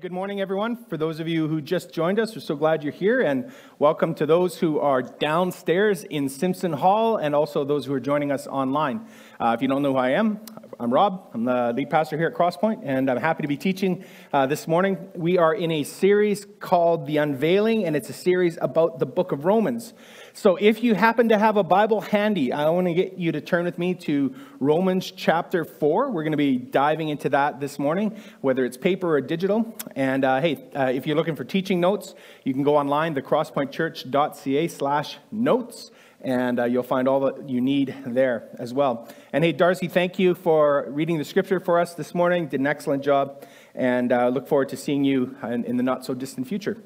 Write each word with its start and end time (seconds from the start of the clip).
Good 0.00 0.12
morning, 0.12 0.40
everyone. 0.40 0.82
For 0.86 0.96
those 0.96 1.20
of 1.20 1.28
you 1.28 1.46
who 1.46 1.60
just 1.60 1.92
joined 1.92 2.18
us, 2.18 2.34
we're 2.34 2.40
so 2.40 2.56
glad 2.56 2.82
you're 2.82 2.90
here, 2.90 3.20
and 3.20 3.52
welcome 3.78 4.14
to 4.14 4.24
those 4.24 4.56
who 4.56 4.78
are 4.78 5.02
downstairs 5.02 6.04
in 6.04 6.30
Simpson 6.30 6.72
Hall 6.72 7.18
and 7.18 7.34
also 7.34 7.64
those 7.64 7.84
who 7.84 7.92
are 7.92 8.00
joining 8.00 8.32
us 8.32 8.46
online. 8.46 9.06
Uh, 9.38 9.52
if 9.54 9.60
you 9.60 9.68
don't 9.68 9.82
know 9.82 9.92
who 9.92 9.98
I 9.98 10.12
am, 10.12 10.40
I'm 10.78 10.90
Rob. 10.90 11.28
I'm 11.34 11.44
the 11.44 11.74
lead 11.76 11.90
pastor 11.90 12.16
here 12.16 12.28
at 12.28 12.34
Crosspoint, 12.34 12.80
and 12.82 13.10
I'm 13.10 13.18
happy 13.18 13.42
to 13.42 13.48
be 13.48 13.58
teaching 13.58 14.02
uh, 14.32 14.46
this 14.46 14.66
morning. 14.66 14.96
We 15.14 15.36
are 15.36 15.54
in 15.54 15.70
a 15.70 15.84
series 15.84 16.46
called 16.60 17.06
The 17.06 17.18
Unveiling, 17.18 17.84
and 17.84 17.94
it's 17.94 18.08
a 18.08 18.14
series 18.14 18.56
about 18.62 19.00
the 19.00 19.06
book 19.06 19.32
of 19.32 19.44
Romans. 19.44 19.92
So 20.32 20.56
if 20.56 20.82
you 20.82 20.94
happen 20.94 21.28
to 21.30 21.38
have 21.38 21.56
a 21.56 21.64
Bible 21.64 22.00
handy, 22.00 22.52
I 22.52 22.68
want 22.70 22.86
to 22.86 22.94
get 22.94 23.18
you 23.18 23.32
to 23.32 23.40
turn 23.40 23.64
with 23.64 23.78
me 23.78 23.94
to 23.94 24.34
Romans 24.60 25.10
chapter 25.10 25.64
4. 25.64 26.10
We're 26.10 26.22
going 26.22 26.32
to 26.32 26.36
be 26.36 26.56
diving 26.56 27.08
into 27.08 27.28
that 27.30 27.58
this 27.58 27.78
morning, 27.78 28.16
whether 28.40 28.64
it's 28.64 28.76
paper 28.76 29.16
or 29.16 29.20
digital. 29.20 29.76
And 29.96 30.24
uh, 30.24 30.40
hey, 30.40 30.68
uh, 30.74 30.92
if 30.94 31.06
you're 31.06 31.16
looking 31.16 31.36
for 31.36 31.44
teaching 31.44 31.80
notes, 31.80 32.14
you 32.44 32.54
can 32.54 32.62
go 32.62 32.76
online, 32.76 33.14
thecrosspointchurch.ca 33.14 34.68
slash 34.68 35.18
notes 35.32 35.90
and 36.22 36.60
uh, 36.60 36.64
you'll 36.64 36.82
find 36.82 37.08
all 37.08 37.20
that 37.20 37.48
you 37.48 37.62
need 37.62 37.94
there 38.06 38.48
as 38.58 38.74
well. 38.74 39.08
And 39.32 39.42
hey, 39.42 39.52
Darcy, 39.52 39.88
thank 39.88 40.18
you 40.18 40.34
for 40.34 40.86
reading 40.90 41.16
the 41.16 41.24
scripture 41.24 41.60
for 41.60 41.80
us 41.80 41.94
this 41.94 42.14
morning. 42.14 42.46
Did 42.46 42.60
an 42.60 42.66
excellent 42.66 43.02
job, 43.02 43.46
and 43.74 44.12
uh, 44.12 44.28
look 44.28 44.46
forward 44.46 44.68
to 44.68 44.76
seeing 44.76 45.02
you 45.02 45.34
in, 45.42 45.64
in 45.64 45.78
the 45.78 45.82
not 45.82 46.04
so 46.04 46.12
distant 46.12 46.46
future. 46.46 46.76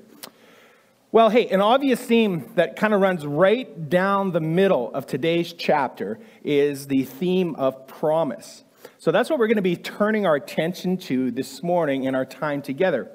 Well, 1.15 1.31
hey, 1.31 1.47
an 1.47 1.61
obvious 1.61 2.01
theme 2.01 2.51
that 2.57 2.75
kind 2.75 2.93
of 2.93 3.01
runs 3.01 3.25
right 3.25 3.89
down 3.89 4.33
the 4.33 4.41
middle 4.41 4.93
of 4.93 5.07
today's 5.07 5.53
chapter 5.53 6.19
is 6.43 6.89
the 6.89 7.05
theme 7.05 7.55
of 7.55 7.87
promise. 7.87 8.65
So 8.99 9.13
that's 9.13 9.31
what 9.31 9.39
we're 9.39 9.47
going 9.47 9.55
to 9.55 9.63
be 9.63 9.77
turning 9.77 10.27
our 10.27 10.35
attention 10.35 10.97
to 10.97 11.31
this 11.31 11.63
morning 11.63 12.03
in 12.03 12.17
our 12.17 12.25
time 12.25 12.63
together. 12.63 13.13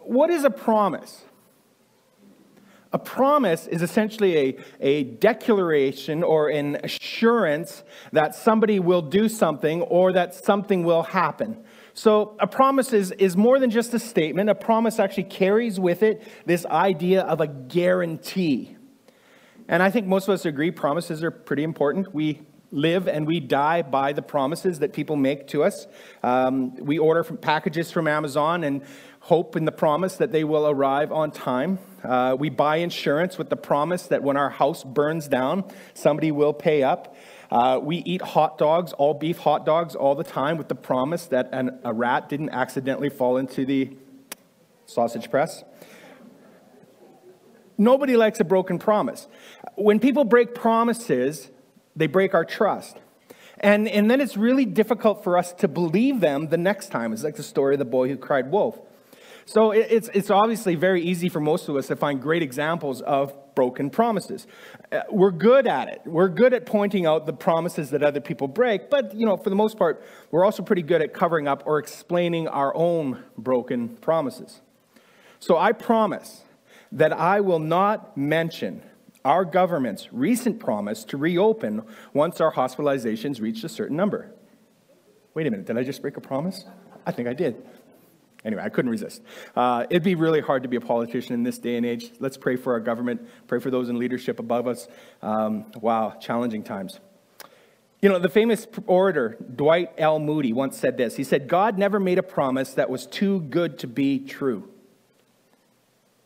What 0.00 0.28
is 0.28 0.44
a 0.44 0.50
promise? 0.50 1.22
A 2.92 2.98
promise 2.98 3.68
is 3.68 3.80
essentially 3.80 4.36
a, 4.36 4.58
a 4.80 5.04
declaration 5.04 6.22
or 6.22 6.50
an 6.50 6.76
assurance 6.84 7.84
that 8.12 8.34
somebody 8.34 8.78
will 8.80 9.00
do 9.00 9.30
something 9.30 9.80
or 9.80 10.12
that 10.12 10.34
something 10.34 10.84
will 10.84 11.04
happen. 11.04 11.64
So, 11.96 12.34
a 12.40 12.48
promise 12.48 12.92
is, 12.92 13.12
is 13.12 13.36
more 13.36 13.60
than 13.60 13.70
just 13.70 13.94
a 13.94 14.00
statement. 14.00 14.50
A 14.50 14.54
promise 14.54 14.98
actually 14.98 15.24
carries 15.24 15.78
with 15.78 16.02
it 16.02 16.22
this 16.44 16.66
idea 16.66 17.22
of 17.22 17.40
a 17.40 17.46
guarantee. 17.46 18.76
And 19.68 19.80
I 19.80 19.90
think 19.90 20.08
most 20.08 20.26
of 20.26 20.34
us 20.34 20.44
agree 20.44 20.72
promises 20.72 21.22
are 21.22 21.30
pretty 21.30 21.62
important. 21.62 22.12
We 22.12 22.42
live 22.72 23.06
and 23.06 23.26
we 23.26 23.38
die 23.38 23.82
by 23.82 24.12
the 24.12 24.22
promises 24.22 24.80
that 24.80 24.92
people 24.92 25.14
make 25.14 25.46
to 25.48 25.62
us. 25.62 25.86
Um, 26.24 26.74
we 26.76 26.98
order 26.98 27.22
from 27.22 27.36
packages 27.36 27.92
from 27.92 28.08
Amazon 28.08 28.64
and 28.64 28.82
hope 29.20 29.56
in 29.56 29.64
the 29.64 29.72
promise 29.72 30.16
that 30.16 30.32
they 30.32 30.44
will 30.44 30.68
arrive 30.68 31.12
on 31.12 31.30
time. 31.30 31.78
Uh, 32.02 32.36
we 32.38 32.50
buy 32.50 32.76
insurance 32.76 33.38
with 33.38 33.48
the 33.48 33.56
promise 33.56 34.08
that 34.08 34.22
when 34.22 34.36
our 34.36 34.50
house 34.50 34.84
burns 34.84 35.28
down, 35.28 35.64
somebody 35.94 36.32
will 36.32 36.52
pay 36.52 36.82
up. 36.82 37.16
Uh, 37.54 37.78
we 37.78 37.98
eat 37.98 38.20
hot 38.20 38.58
dogs, 38.58 38.92
all 38.94 39.14
beef 39.14 39.38
hot 39.38 39.64
dogs, 39.64 39.94
all 39.94 40.16
the 40.16 40.24
time 40.24 40.58
with 40.58 40.66
the 40.66 40.74
promise 40.74 41.26
that 41.26 41.48
an, 41.52 41.78
a 41.84 41.94
rat 41.94 42.28
didn't 42.28 42.50
accidentally 42.50 43.08
fall 43.08 43.36
into 43.36 43.64
the 43.64 43.96
sausage 44.86 45.30
press. 45.30 45.62
Nobody 47.78 48.16
likes 48.16 48.40
a 48.40 48.44
broken 48.44 48.80
promise. 48.80 49.28
When 49.76 50.00
people 50.00 50.24
break 50.24 50.52
promises, 50.52 51.48
they 51.94 52.08
break 52.08 52.34
our 52.34 52.44
trust. 52.44 52.96
And, 53.60 53.86
and 53.86 54.10
then 54.10 54.20
it's 54.20 54.36
really 54.36 54.64
difficult 54.64 55.22
for 55.22 55.38
us 55.38 55.52
to 55.52 55.68
believe 55.68 56.18
them 56.18 56.48
the 56.48 56.58
next 56.58 56.88
time. 56.88 57.12
It's 57.12 57.22
like 57.22 57.36
the 57.36 57.44
story 57.44 57.76
of 57.76 57.78
the 57.78 57.84
boy 57.84 58.08
who 58.08 58.16
cried 58.16 58.50
wolf. 58.50 58.80
So 59.46 59.72
it's, 59.72 60.08
it's 60.14 60.30
obviously 60.30 60.74
very 60.74 61.02
easy 61.02 61.28
for 61.28 61.40
most 61.40 61.68
of 61.68 61.76
us 61.76 61.88
to 61.88 61.96
find 61.96 62.20
great 62.20 62.42
examples 62.42 63.02
of 63.02 63.34
broken 63.54 63.90
promises. 63.90 64.46
Uh, 64.90 65.00
we're 65.10 65.30
good 65.30 65.66
at 65.66 65.88
it. 65.88 66.00
We're 66.06 66.28
good 66.28 66.54
at 66.54 66.66
pointing 66.66 67.06
out 67.06 67.26
the 67.26 67.32
promises 67.32 67.90
that 67.90 68.02
other 68.02 68.20
people 68.20 68.48
break, 68.48 68.90
but 68.90 69.14
you 69.14 69.26
know, 69.26 69.36
for 69.36 69.50
the 69.50 69.56
most 69.56 69.76
part, 69.76 70.02
we're 70.30 70.44
also 70.44 70.62
pretty 70.62 70.82
good 70.82 71.02
at 71.02 71.12
covering 71.12 71.46
up 71.46 71.62
or 71.66 71.78
explaining 71.78 72.48
our 72.48 72.74
own 72.74 73.22
broken 73.36 73.90
promises. 73.96 74.60
So 75.40 75.58
I 75.58 75.72
promise 75.72 76.42
that 76.90 77.12
I 77.12 77.40
will 77.40 77.58
not 77.58 78.16
mention 78.16 78.82
our 79.24 79.44
government's 79.44 80.12
recent 80.12 80.58
promise 80.58 81.04
to 81.04 81.16
reopen 81.16 81.82
once 82.12 82.40
our 82.40 82.52
hospitalizations 82.52 83.40
reach 83.40 83.62
a 83.64 83.68
certain 83.68 83.96
number. 83.96 84.30
Wait 85.34 85.46
a 85.46 85.50
minute, 85.50 85.66
did 85.66 85.76
I 85.76 85.82
just 85.82 86.02
break 86.02 86.16
a 86.16 86.20
promise? 86.20 86.64
I 87.06 87.12
think 87.12 87.28
I 87.28 87.34
did. 87.34 87.62
Anyway, 88.44 88.62
I 88.62 88.68
couldn't 88.68 88.90
resist. 88.90 89.22
Uh, 89.56 89.86
it'd 89.88 90.02
be 90.02 90.14
really 90.14 90.40
hard 90.40 90.64
to 90.64 90.68
be 90.68 90.76
a 90.76 90.80
politician 90.80 91.34
in 91.34 91.42
this 91.42 91.58
day 91.58 91.76
and 91.76 91.86
age. 91.86 92.12
Let's 92.20 92.36
pray 92.36 92.56
for 92.56 92.74
our 92.74 92.80
government, 92.80 93.26
pray 93.46 93.58
for 93.58 93.70
those 93.70 93.88
in 93.88 93.98
leadership 93.98 94.38
above 94.38 94.66
us. 94.66 94.86
Um, 95.22 95.66
wow, 95.80 96.16
challenging 96.20 96.62
times. 96.62 97.00
You 98.02 98.10
know, 98.10 98.18
the 98.18 98.28
famous 98.28 98.66
orator 98.86 99.38
Dwight 99.56 99.92
L. 99.96 100.18
Moody 100.18 100.52
once 100.52 100.76
said 100.76 100.98
this. 100.98 101.16
He 101.16 101.24
said, 101.24 101.48
God 101.48 101.78
never 101.78 101.98
made 101.98 102.18
a 102.18 102.22
promise 102.22 102.74
that 102.74 102.90
was 102.90 103.06
too 103.06 103.40
good 103.40 103.78
to 103.78 103.86
be 103.86 104.18
true. 104.18 104.68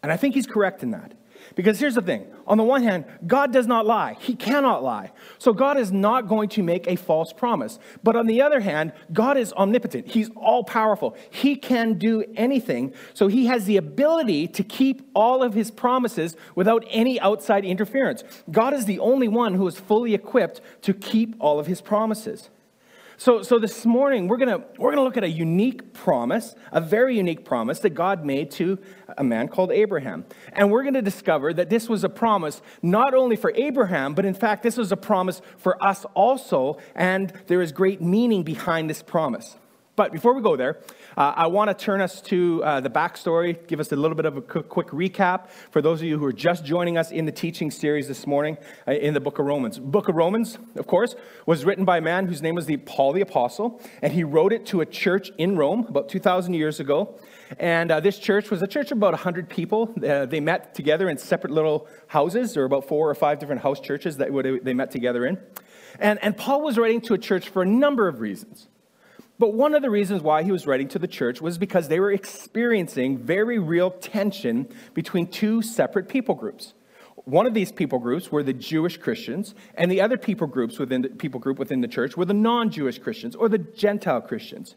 And 0.02 0.10
I 0.10 0.16
think 0.16 0.34
he's 0.34 0.46
correct 0.46 0.82
in 0.82 0.90
that. 0.90 1.14
Because 1.58 1.80
here's 1.80 1.96
the 1.96 2.02
thing 2.02 2.24
on 2.46 2.56
the 2.56 2.62
one 2.62 2.84
hand, 2.84 3.04
God 3.26 3.52
does 3.52 3.66
not 3.66 3.84
lie, 3.84 4.16
He 4.20 4.36
cannot 4.36 4.84
lie. 4.84 5.10
So 5.40 5.52
God 5.52 5.76
is 5.76 5.90
not 5.90 6.28
going 6.28 6.50
to 6.50 6.62
make 6.62 6.86
a 6.86 6.94
false 6.94 7.32
promise. 7.32 7.80
But 8.04 8.14
on 8.14 8.28
the 8.28 8.42
other 8.42 8.60
hand, 8.60 8.92
God 9.12 9.36
is 9.36 9.52
omnipotent, 9.54 10.06
He's 10.06 10.30
all 10.36 10.62
powerful, 10.62 11.16
He 11.30 11.56
can 11.56 11.94
do 11.94 12.22
anything. 12.36 12.94
So 13.12 13.26
He 13.26 13.46
has 13.46 13.64
the 13.64 13.76
ability 13.76 14.46
to 14.46 14.62
keep 14.62 15.10
all 15.16 15.42
of 15.42 15.54
His 15.54 15.72
promises 15.72 16.36
without 16.54 16.84
any 16.90 17.18
outside 17.18 17.64
interference. 17.64 18.22
God 18.48 18.72
is 18.72 18.84
the 18.84 19.00
only 19.00 19.26
one 19.26 19.54
who 19.54 19.66
is 19.66 19.80
fully 19.80 20.14
equipped 20.14 20.60
to 20.82 20.94
keep 20.94 21.34
all 21.40 21.58
of 21.58 21.66
His 21.66 21.80
promises. 21.80 22.50
So, 23.20 23.42
so 23.42 23.58
this 23.58 23.84
morning, 23.84 24.28
we're 24.28 24.36
going 24.36 24.62
we're 24.78 24.92
gonna 24.92 25.02
look 25.02 25.16
at 25.16 25.24
a 25.24 25.28
unique 25.28 25.92
promise, 25.92 26.54
a 26.70 26.80
very 26.80 27.16
unique 27.16 27.44
promise 27.44 27.80
that 27.80 27.90
God 27.90 28.24
made 28.24 28.52
to 28.52 28.78
a 29.16 29.24
man 29.24 29.48
called 29.48 29.72
Abraham. 29.72 30.24
And 30.52 30.70
we're 30.70 30.82
going 30.82 30.94
to 30.94 31.02
discover 31.02 31.52
that 31.52 31.68
this 31.68 31.88
was 31.88 32.04
a 32.04 32.08
promise 32.08 32.62
not 32.80 33.14
only 33.14 33.34
for 33.34 33.52
Abraham, 33.56 34.14
but 34.14 34.24
in 34.24 34.34
fact, 34.34 34.62
this 34.62 34.76
was 34.76 34.92
a 34.92 34.96
promise 34.96 35.42
for 35.56 35.82
us 35.84 36.06
also. 36.14 36.78
And 36.94 37.32
there 37.48 37.60
is 37.60 37.72
great 37.72 38.00
meaning 38.00 38.44
behind 38.44 38.88
this 38.88 39.02
promise. 39.02 39.56
But 39.96 40.12
before 40.12 40.32
we 40.32 40.40
go 40.40 40.54
there, 40.54 40.78
uh, 41.18 41.34
I 41.34 41.48
want 41.48 41.68
to 41.68 41.74
turn 41.74 42.00
us 42.00 42.20
to 42.22 42.62
uh, 42.62 42.80
the 42.80 42.88
backstory, 42.88 43.66
give 43.66 43.80
us 43.80 43.90
a 43.90 43.96
little 43.96 44.14
bit 44.14 44.24
of 44.24 44.36
a 44.36 44.40
quick, 44.40 44.86
recap 44.86 45.48
for 45.72 45.82
those 45.82 46.00
of 46.00 46.06
you 46.06 46.16
who 46.16 46.24
are 46.24 46.32
just 46.32 46.64
joining 46.64 46.96
us 46.96 47.10
in 47.10 47.26
the 47.26 47.32
teaching 47.32 47.72
series 47.72 48.06
this 48.06 48.24
morning 48.24 48.56
uh, 48.86 48.92
in 48.92 49.14
the 49.14 49.20
book 49.20 49.40
of 49.40 49.46
Romans. 49.46 49.80
Book 49.80 50.08
of 50.08 50.14
Romans, 50.14 50.58
of 50.76 50.86
course, 50.86 51.16
was 51.44 51.64
written 51.64 51.84
by 51.84 51.98
a 51.98 52.00
man 52.00 52.28
whose 52.28 52.40
name 52.40 52.54
was 52.54 52.66
the 52.66 52.76
Paul 52.76 53.12
the 53.12 53.20
Apostle, 53.20 53.82
and 54.00 54.12
he 54.12 54.22
wrote 54.22 54.52
it 54.52 54.64
to 54.66 54.80
a 54.80 54.86
church 54.86 55.32
in 55.38 55.56
Rome 55.56 55.86
about 55.88 56.08
2,000 56.08 56.54
years 56.54 56.78
ago. 56.78 57.18
And 57.58 57.90
uh, 57.90 57.98
this 57.98 58.20
church 58.20 58.48
was 58.48 58.62
a 58.62 58.68
church 58.68 58.92
of 58.92 58.98
about 58.98 59.14
100 59.14 59.48
people. 59.48 59.92
Uh, 59.96 60.24
they 60.24 60.38
met 60.38 60.72
together 60.72 61.08
in 61.08 61.18
separate 61.18 61.52
little 61.52 61.88
houses. 62.06 62.56
Were 62.56 62.62
about 62.62 62.86
four 62.86 63.10
or 63.10 63.14
five 63.16 63.40
different 63.40 63.62
house 63.62 63.80
churches 63.80 64.18
that 64.18 64.60
they 64.62 64.74
met 64.74 64.92
together 64.92 65.26
in. 65.26 65.38
And, 65.98 66.20
and 66.22 66.36
Paul 66.36 66.62
was 66.62 66.78
writing 66.78 67.00
to 67.02 67.14
a 67.14 67.18
church 67.18 67.48
for 67.48 67.62
a 67.62 67.66
number 67.66 68.06
of 68.06 68.20
reasons. 68.20 68.68
But 69.38 69.54
one 69.54 69.74
of 69.74 69.82
the 69.82 69.90
reasons 69.90 70.22
why 70.22 70.42
he 70.42 70.50
was 70.50 70.66
writing 70.66 70.88
to 70.88 70.98
the 70.98 71.06
church 71.06 71.40
was 71.40 71.58
because 71.58 71.88
they 71.88 72.00
were 72.00 72.10
experiencing 72.10 73.18
very 73.18 73.58
real 73.58 73.90
tension 73.90 74.68
between 74.94 75.28
two 75.28 75.62
separate 75.62 76.08
people 76.08 76.34
groups. 76.34 76.74
One 77.24 77.46
of 77.46 77.54
these 77.54 77.70
people 77.70 77.98
groups 77.98 78.32
were 78.32 78.42
the 78.42 78.52
Jewish 78.52 78.96
Christians, 78.96 79.54
and 79.74 79.92
the 79.92 80.00
other 80.00 80.16
people 80.16 80.46
groups 80.46 80.78
within 80.78 81.02
the 81.02 81.08
people 81.10 81.38
group 81.38 81.58
within 81.58 81.82
the 81.82 81.88
church 81.88 82.16
were 82.16 82.24
the 82.24 82.34
non-Jewish 82.34 82.98
Christians 82.98 83.36
or 83.36 83.48
the 83.48 83.58
Gentile 83.58 84.22
Christians. 84.22 84.74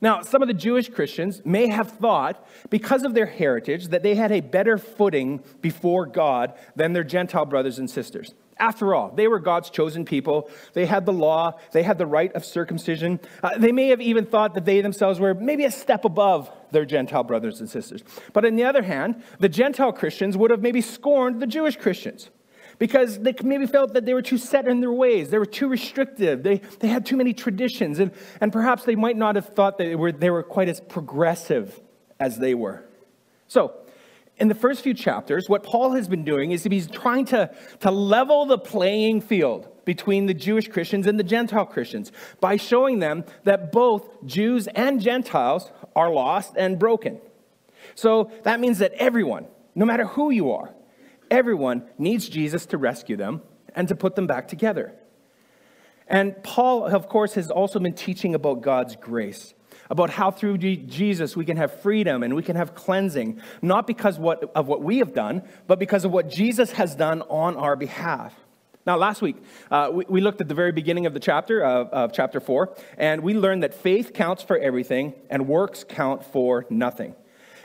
Now, 0.00 0.22
some 0.22 0.40
of 0.40 0.48
the 0.48 0.54
Jewish 0.54 0.88
Christians 0.88 1.42
may 1.44 1.66
have 1.66 1.90
thought, 1.90 2.48
because 2.70 3.02
of 3.02 3.12
their 3.12 3.26
heritage, 3.26 3.88
that 3.88 4.02
they 4.02 4.14
had 4.14 4.32
a 4.32 4.40
better 4.40 4.78
footing 4.78 5.42
before 5.60 6.06
God 6.06 6.54
than 6.74 6.94
their 6.94 7.04
Gentile 7.04 7.44
brothers 7.44 7.78
and 7.78 7.90
sisters. 7.90 8.34
After 8.60 8.94
all, 8.94 9.10
they 9.10 9.26
were 9.26 9.38
God's 9.40 9.70
chosen 9.70 10.04
people. 10.04 10.50
They 10.74 10.84
had 10.84 11.06
the 11.06 11.12
law, 11.12 11.58
they 11.72 11.82
had 11.82 11.96
the 11.96 12.06
rite 12.06 12.34
of 12.34 12.44
circumcision. 12.44 13.18
Uh, 13.42 13.56
they 13.56 13.72
may 13.72 13.88
have 13.88 14.00
even 14.02 14.26
thought 14.26 14.54
that 14.54 14.66
they 14.66 14.82
themselves 14.82 15.18
were 15.18 15.34
maybe 15.34 15.64
a 15.64 15.70
step 15.70 16.04
above 16.04 16.50
their 16.70 16.84
Gentile 16.84 17.24
brothers 17.24 17.60
and 17.60 17.68
sisters. 17.68 18.04
But 18.34 18.44
on 18.44 18.56
the 18.56 18.64
other 18.64 18.82
hand, 18.82 19.22
the 19.38 19.48
Gentile 19.48 19.92
Christians 19.92 20.36
would 20.36 20.50
have 20.50 20.60
maybe 20.60 20.82
scorned 20.82 21.40
the 21.40 21.46
Jewish 21.46 21.76
Christians 21.76 22.28
because 22.78 23.18
they 23.18 23.34
maybe 23.42 23.66
felt 23.66 23.94
that 23.94 24.04
they 24.04 24.14
were 24.14 24.22
too 24.22 24.38
set 24.38 24.68
in 24.68 24.80
their 24.80 24.92
ways. 24.92 25.30
They 25.30 25.38
were 25.38 25.46
too 25.46 25.68
restrictive. 25.68 26.42
They, 26.42 26.58
they 26.80 26.88
had 26.88 27.06
too 27.06 27.16
many 27.16 27.32
traditions. 27.32 27.98
And, 27.98 28.12
and 28.40 28.52
perhaps 28.52 28.84
they 28.84 28.94
might 28.94 29.16
not 29.16 29.36
have 29.36 29.48
thought 29.48 29.78
that 29.78 29.84
they 29.84 29.96
were, 29.96 30.12
they 30.12 30.30
were 30.30 30.42
quite 30.42 30.68
as 30.68 30.80
progressive 30.80 31.80
as 32.18 32.38
they 32.38 32.54
were. 32.54 32.84
So, 33.48 33.74
in 34.40 34.48
the 34.48 34.54
first 34.54 34.82
few 34.82 34.94
chapters, 34.94 35.48
what 35.48 35.62
Paul 35.62 35.92
has 35.92 36.08
been 36.08 36.24
doing 36.24 36.50
is 36.50 36.64
he's 36.64 36.88
trying 36.88 37.26
to, 37.26 37.50
to 37.80 37.90
level 37.90 38.46
the 38.46 38.58
playing 38.58 39.20
field 39.20 39.68
between 39.84 40.26
the 40.26 40.34
Jewish 40.34 40.66
Christians 40.68 41.06
and 41.06 41.18
the 41.18 41.24
Gentile 41.24 41.66
Christians 41.66 42.10
by 42.40 42.56
showing 42.56 43.00
them 43.00 43.24
that 43.44 43.70
both 43.70 44.24
Jews 44.24 44.66
and 44.68 45.00
Gentiles 45.00 45.70
are 45.94 46.10
lost 46.10 46.54
and 46.56 46.78
broken. 46.78 47.20
So 47.94 48.30
that 48.44 48.60
means 48.60 48.78
that 48.78 48.92
everyone, 48.94 49.46
no 49.74 49.84
matter 49.84 50.06
who 50.06 50.30
you 50.30 50.52
are, 50.52 50.74
everyone 51.30 51.84
needs 51.98 52.28
Jesus 52.28 52.66
to 52.66 52.78
rescue 52.78 53.16
them 53.16 53.42
and 53.74 53.88
to 53.88 53.94
put 53.94 54.16
them 54.16 54.26
back 54.26 54.48
together. 54.48 54.94
And 56.06 56.42
Paul, 56.42 56.86
of 56.86 57.08
course, 57.08 57.34
has 57.34 57.50
also 57.50 57.78
been 57.78 57.94
teaching 57.94 58.34
about 58.34 58.62
God's 58.62 58.96
grace, 58.96 59.54
about 59.90 60.08
how 60.08 60.30
through 60.30 60.56
Jesus 60.56 61.36
we 61.36 61.44
can 61.44 61.56
have 61.56 61.80
freedom 61.82 62.22
and 62.22 62.34
we 62.34 62.42
can 62.42 62.56
have 62.56 62.74
cleansing, 62.74 63.42
not 63.60 63.86
because 63.86 64.18
of 64.18 64.68
what 64.68 64.82
we 64.82 64.98
have 64.98 65.12
done, 65.12 65.42
but 65.66 65.78
because 65.78 66.04
of 66.04 66.12
what 66.12 66.30
Jesus 66.30 66.72
has 66.72 66.94
done 66.94 67.22
on 67.22 67.56
our 67.56 67.76
behalf. 67.76 68.34
Now, 68.86 68.96
last 68.96 69.20
week, 69.20 69.36
uh, 69.70 69.90
we, 69.92 70.04
we, 70.08 70.20
looked 70.22 70.40
at 70.40 70.48
the 70.48 70.54
very 70.54 70.72
beginning 70.72 71.04
of 71.04 71.12
the 71.12 71.20
chapter, 71.20 71.62
of, 71.62 71.88
of 71.88 72.12
chapter 72.14 72.40
4, 72.40 72.74
and 72.96 73.22
we 73.22 73.34
learned 73.34 73.62
that 73.62 73.74
faith 73.74 74.14
counts 74.14 74.42
for 74.42 74.56
everything 74.56 75.12
and 75.28 75.46
works 75.46 75.84
count 75.86 76.24
for 76.24 76.64
nothing. 76.70 77.14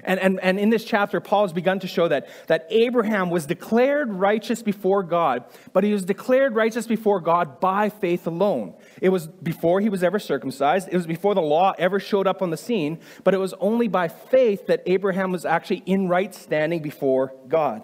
And, 0.06 0.20
and, 0.20 0.40
and 0.40 0.60
in 0.60 0.70
this 0.70 0.86
chapter, 0.86 1.20
Paul 1.20 1.44
has 1.44 1.54
begun 1.54 1.80
to 1.80 1.88
show 1.88 2.08
that, 2.08 2.28
that 2.48 2.68
Abraham 2.70 3.32
was 3.32 3.48
declared 3.48 4.14
righteous 4.14 4.62
before 4.62 5.02
God, 5.02 5.44
but 5.74 5.84
he 5.84 5.92
was 5.92 6.06
declared 6.06 6.54
righteous 6.54 6.86
before 6.86 7.20
God 7.20 7.60
by 7.60 7.90
faith 7.90 8.28
alone. 8.28 8.76
It 9.02 9.10
was 9.10 9.28
before 9.28 9.82
he 9.82 9.90
was 9.90 10.04
ever 10.04 10.20
circumcised, 10.20 10.90
it 10.92 10.96
was 10.96 11.08
before 11.08 11.34
the 11.34 11.42
law 11.42 11.74
ever 11.80 12.00
showed 12.00 12.28
up 12.28 12.44
on 12.44 12.52
the 12.52 12.58
scene, 12.58 13.00
but 13.24 13.34
it 13.34 13.40
was 13.40 13.54
only 13.56 13.88
by 13.88 14.08
faith 14.08 14.68
that 14.68 14.84
Abraham 14.86 15.32
was 15.32 15.44
actually 15.44 15.82
in 15.88 16.08
right 16.08 16.34
standing 16.34 16.84
before 16.84 17.34
God. 17.48 17.84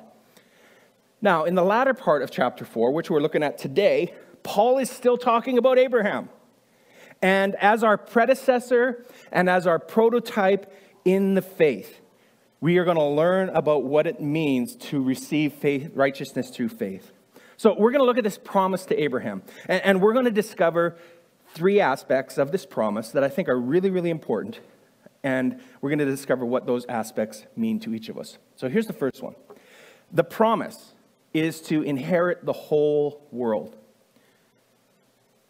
Now, 1.24 1.46
in 1.46 1.56
the 1.56 1.64
latter 1.64 1.94
part 1.94 2.22
of 2.22 2.30
chapter 2.30 2.66
4, 2.66 2.92
which 2.92 3.10
we're 3.10 3.20
looking 3.20 3.44
at 3.44 3.58
today, 3.58 4.14
Paul 4.44 4.78
is 4.78 4.90
still 4.90 5.18
talking 5.18 5.58
about 5.58 5.80
Abraham. 5.80 6.30
And 7.22 7.56
as 7.56 7.84
our 7.84 7.98
predecessor 7.98 9.06
and 9.32 9.50
as 9.50 9.68
our 9.68 9.78
prototype 9.78 10.72
in 11.06 11.36
the 11.36 11.42
faith, 11.42 12.01
we 12.62 12.78
are 12.78 12.86
going 12.86 12.98
to 12.98 13.04
learn 13.04 13.50
about 13.50 13.84
what 13.84 14.06
it 14.06 14.22
means 14.22 14.76
to 14.76 15.04
receive 15.04 15.54
faith, 15.54 15.90
righteousness 15.96 16.52
through 16.52 16.70
faith. 16.70 17.12
So 17.58 17.76
we're 17.78 17.92
going 17.92 18.02
to 18.02 18.06
look 18.06 18.20
at 18.20 18.24
this 18.24 18.38
promise 18.38 18.86
to 18.86 19.04
Abraham, 19.04 19.42
and, 19.68 19.84
and 19.84 20.02
we're 20.02 20.14
going 20.14 20.26
to 20.26 20.32
discover 20.32 20.96
three 21.54 21.80
aspects 21.80 22.38
of 22.38 22.52
this 22.52 22.66
promise 22.66 23.10
that 23.12 23.24
I 23.24 23.30
think 23.30 23.50
are 23.50 23.60
really, 23.60 23.90
really 23.90 24.12
important. 24.12 24.60
And 25.24 25.60
we're 25.82 25.90
going 25.90 26.00
to 26.00 26.06
discover 26.06 26.46
what 26.46 26.66
those 26.66 26.86
aspects 26.86 27.46
mean 27.56 27.80
to 27.82 27.94
each 27.94 28.10
of 28.10 28.18
us. 28.18 28.38
So 28.56 28.70
here's 28.70 28.88
the 28.88 28.94
first 28.94 29.22
one 29.22 29.36
the 30.12 30.24
promise 30.24 30.94
is 31.34 31.62
to 31.62 31.82
inherit 31.82 32.46
the 32.46 32.54
whole 32.54 33.28
world. 33.32 33.78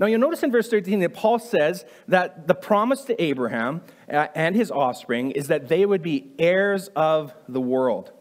Now, 0.02 0.08
you'll 0.08 0.20
notice 0.20 0.42
in 0.42 0.52
verse 0.52 0.68
13 0.68 1.00
that 1.02 1.14
Paul 1.14 1.38
says 1.38 1.86
that 2.08 2.48
the 2.48 2.56
promise 2.56 3.04
to 3.04 3.22
Abraham 3.22 3.84
uh, 4.12 4.30
and 4.34 4.56
his 4.56 4.72
offspring 4.72 5.30
is 5.30 5.48
that 5.50 5.68
they 5.68 5.86
would 5.86 6.02
be 6.02 6.32
heirs 6.40 6.88
of 6.96 7.36
the 7.48 7.62
world. 7.62 8.12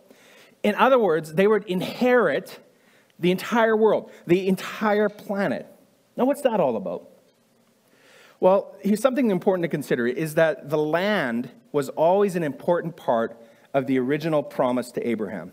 In 0.63 0.75
other 0.75 0.99
words, 0.99 1.33
they 1.33 1.47
would 1.47 1.65
inherit 1.65 2.59
the 3.19 3.31
entire 3.31 3.75
world, 3.75 4.13
the 4.27 4.47
entire 4.47 5.09
planet. 5.09 5.67
Now, 6.19 6.27
what's 6.27 6.43
that 6.43 6.61
all 6.61 6.77
about? 6.77 7.09
Well, 8.41 8.77
here's 8.83 9.01
something 9.01 9.31
important 9.31 9.63
to 9.63 9.69
consider 9.69 10.07
is 10.07 10.35
that 10.35 10.69
the 10.69 10.79
land 10.79 11.49
was 11.73 11.89
always 11.89 12.37
an 12.37 12.43
important 12.43 12.95
part 12.95 13.43
of 13.73 13.87
the 13.87 13.99
original 13.99 14.43
promise 14.43 14.93
to 14.93 15.09
Abraham. 15.09 15.53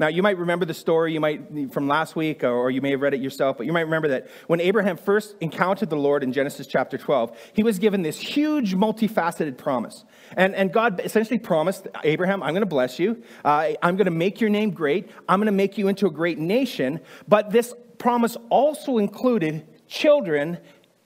Now, 0.00 0.08
you 0.08 0.22
might 0.22 0.38
remember 0.38 0.64
the 0.64 0.72
story 0.72 1.12
you 1.12 1.20
might 1.20 1.74
from 1.74 1.86
last 1.86 2.16
week, 2.16 2.42
or 2.42 2.70
you 2.70 2.80
may 2.80 2.92
have 2.92 3.02
read 3.02 3.12
it 3.12 3.20
yourself, 3.20 3.58
but 3.58 3.66
you 3.66 3.72
might 3.74 3.82
remember 3.82 4.08
that 4.08 4.28
when 4.46 4.58
Abraham 4.58 4.96
first 4.96 5.36
encountered 5.42 5.90
the 5.90 5.96
Lord 5.96 6.22
in 6.22 6.32
Genesis 6.32 6.66
chapter 6.66 6.96
12, 6.96 7.36
he 7.52 7.62
was 7.62 7.78
given 7.78 8.00
this 8.00 8.18
huge, 8.18 8.74
multifaceted 8.74 9.58
promise. 9.58 10.06
And, 10.38 10.54
and 10.54 10.72
God 10.72 11.02
essentially 11.04 11.38
promised 11.38 11.86
Abraham, 12.02 12.42
I'm 12.42 12.52
going 12.52 12.62
to 12.62 12.66
bless 12.66 12.98
you. 12.98 13.22
Uh, 13.44 13.72
I'm 13.82 13.96
going 13.96 14.06
to 14.06 14.10
make 14.10 14.40
your 14.40 14.48
name 14.48 14.70
great. 14.70 15.10
I'm 15.28 15.38
going 15.38 15.46
to 15.46 15.52
make 15.52 15.76
you 15.76 15.88
into 15.88 16.06
a 16.06 16.10
great 16.10 16.38
nation. 16.38 17.00
But 17.28 17.50
this 17.50 17.74
promise 17.98 18.38
also 18.48 18.96
included 18.96 19.66
children 19.86 20.60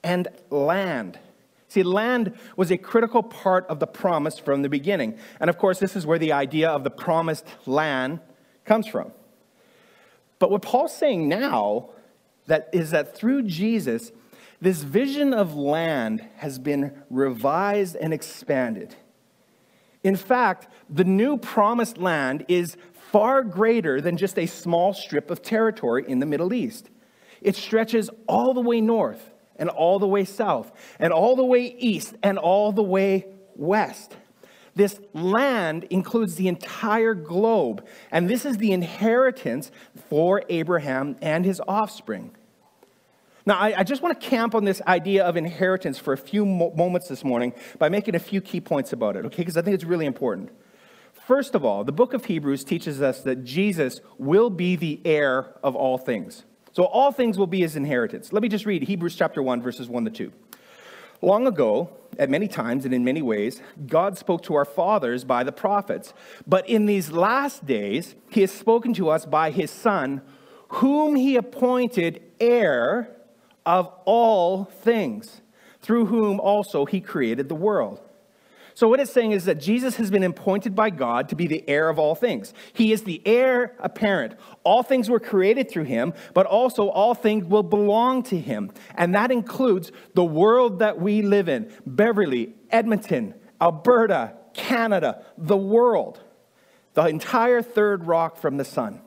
and 0.04 0.28
land. 0.50 1.18
See, 1.66 1.82
land 1.82 2.38
was 2.56 2.70
a 2.70 2.78
critical 2.78 3.24
part 3.24 3.66
of 3.66 3.80
the 3.80 3.88
promise 3.88 4.38
from 4.38 4.62
the 4.62 4.68
beginning. 4.68 5.18
And 5.40 5.50
of 5.50 5.58
course, 5.58 5.80
this 5.80 5.96
is 5.96 6.06
where 6.06 6.20
the 6.20 6.30
idea 6.30 6.70
of 6.70 6.84
the 6.84 6.90
promised 6.90 7.44
land 7.66 8.20
comes 8.64 8.86
from. 8.86 9.12
But 10.38 10.50
what 10.50 10.62
Paul's 10.62 10.96
saying 10.96 11.28
now 11.28 11.90
that 12.46 12.68
is 12.72 12.90
that 12.90 13.16
through 13.16 13.42
Jesus, 13.42 14.12
this 14.60 14.82
vision 14.82 15.32
of 15.32 15.54
land 15.54 16.26
has 16.36 16.58
been 16.58 17.02
revised 17.10 17.96
and 17.96 18.12
expanded. 18.12 18.94
In 20.02 20.16
fact, 20.16 20.68
the 20.90 21.04
new 21.04 21.38
promised 21.38 21.98
land 21.98 22.44
is 22.48 22.76
far 23.10 23.42
greater 23.42 24.00
than 24.00 24.16
just 24.16 24.38
a 24.38 24.46
small 24.46 24.92
strip 24.92 25.30
of 25.30 25.40
territory 25.40 26.04
in 26.06 26.18
the 26.18 26.26
Middle 26.26 26.52
East. 26.52 26.90
It 27.40 27.56
stretches 27.56 28.10
all 28.26 28.54
the 28.54 28.60
way 28.60 28.80
north 28.80 29.30
and 29.56 29.68
all 29.68 29.98
the 29.98 30.06
way 30.06 30.24
south 30.24 30.72
and 30.98 31.12
all 31.12 31.36
the 31.36 31.44
way 31.44 31.76
east 31.78 32.14
and 32.22 32.38
all 32.38 32.72
the 32.72 32.82
way 32.82 33.26
west. 33.54 34.16
This 34.74 35.00
land 35.12 35.84
includes 35.84 36.34
the 36.34 36.48
entire 36.48 37.14
globe, 37.14 37.86
and 38.10 38.28
this 38.28 38.44
is 38.44 38.56
the 38.58 38.72
inheritance 38.72 39.70
for 40.08 40.42
Abraham 40.48 41.16
and 41.22 41.44
his 41.44 41.60
offspring. 41.68 42.34
Now, 43.46 43.58
I, 43.58 43.80
I 43.80 43.82
just 43.84 44.02
want 44.02 44.18
to 44.18 44.26
camp 44.26 44.54
on 44.54 44.64
this 44.64 44.80
idea 44.86 45.24
of 45.24 45.36
inheritance 45.36 45.98
for 45.98 46.12
a 46.12 46.16
few 46.16 46.46
mo- 46.46 46.72
moments 46.74 47.08
this 47.08 47.22
morning 47.22 47.52
by 47.78 47.88
making 47.88 48.14
a 48.14 48.18
few 48.18 48.40
key 48.40 48.60
points 48.60 48.92
about 48.92 49.16
it, 49.16 49.26
okay? 49.26 49.38
Because 49.38 49.56
I 49.56 49.62
think 49.62 49.74
it's 49.74 49.84
really 49.84 50.06
important. 50.06 50.50
First 51.26 51.54
of 51.54 51.64
all, 51.64 51.84
the 51.84 51.92
book 51.92 52.14
of 52.14 52.24
Hebrews 52.24 52.64
teaches 52.64 53.00
us 53.00 53.22
that 53.22 53.44
Jesus 53.44 54.00
will 54.18 54.50
be 54.50 54.76
the 54.76 55.00
heir 55.04 55.54
of 55.62 55.76
all 55.76 55.98
things. 55.98 56.44
So 56.72 56.84
all 56.84 57.12
things 57.12 57.38
will 57.38 57.46
be 57.46 57.60
his 57.60 57.76
inheritance. 57.76 58.32
Let 58.32 58.42
me 58.42 58.48
just 58.48 58.66
read 58.66 58.82
Hebrews 58.82 59.14
chapter 59.14 59.42
1, 59.42 59.62
verses 59.62 59.88
1 59.88 60.06
to 60.06 60.10
2. 60.10 60.32
Long 61.22 61.46
ago, 61.46 61.90
at 62.18 62.30
many 62.30 62.48
times 62.48 62.84
and 62.84 62.94
in 62.94 63.04
many 63.04 63.22
ways, 63.22 63.60
God 63.86 64.18
spoke 64.18 64.42
to 64.44 64.54
our 64.54 64.64
fathers 64.64 65.24
by 65.24 65.44
the 65.44 65.52
prophets. 65.52 66.14
But 66.46 66.68
in 66.68 66.86
these 66.86 67.10
last 67.10 67.66
days, 67.66 68.14
he 68.30 68.42
has 68.42 68.52
spoken 68.52 68.94
to 68.94 69.08
us 69.10 69.26
by 69.26 69.50
his 69.50 69.70
Son, 69.70 70.22
whom 70.68 71.16
he 71.16 71.36
appointed 71.36 72.22
heir 72.40 73.16
of 73.66 73.90
all 74.04 74.64
things, 74.64 75.40
through 75.80 76.06
whom 76.06 76.40
also 76.40 76.84
he 76.84 77.00
created 77.00 77.48
the 77.48 77.54
world. 77.54 78.00
So, 78.76 78.88
what 78.88 78.98
it's 78.98 79.12
saying 79.12 79.30
is 79.30 79.44
that 79.44 79.60
Jesus 79.60 79.96
has 79.96 80.10
been 80.10 80.24
appointed 80.24 80.74
by 80.74 80.90
God 80.90 81.28
to 81.28 81.36
be 81.36 81.46
the 81.46 81.62
heir 81.68 81.88
of 81.88 81.98
all 81.98 82.16
things. 82.16 82.52
He 82.72 82.92
is 82.92 83.04
the 83.04 83.22
heir 83.24 83.76
apparent. 83.78 84.34
All 84.64 84.82
things 84.82 85.08
were 85.08 85.20
created 85.20 85.70
through 85.70 85.84
him, 85.84 86.12
but 86.34 86.44
also 86.44 86.88
all 86.88 87.14
things 87.14 87.44
will 87.44 87.62
belong 87.62 88.24
to 88.24 88.38
him. 88.38 88.72
And 88.96 89.14
that 89.14 89.30
includes 89.30 89.92
the 90.14 90.24
world 90.24 90.80
that 90.80 91.00
we 91.00 91.22
live 91.22 91.48
in 91.48 91.72
Beverly, 91.86 92.54
Edmonton, 92.70 93.34
Alberta, 93.60 94.34
Canada, 94.54 95.24
the 95.38 95.56
world, 95.56 96.20
the 96.94 97.06
entire 97.06 97.62
third 97.62 98.08
rock 98.08 98.36
from 98.36 98.56
the 98.56 98.64
sun. 98.64 99.00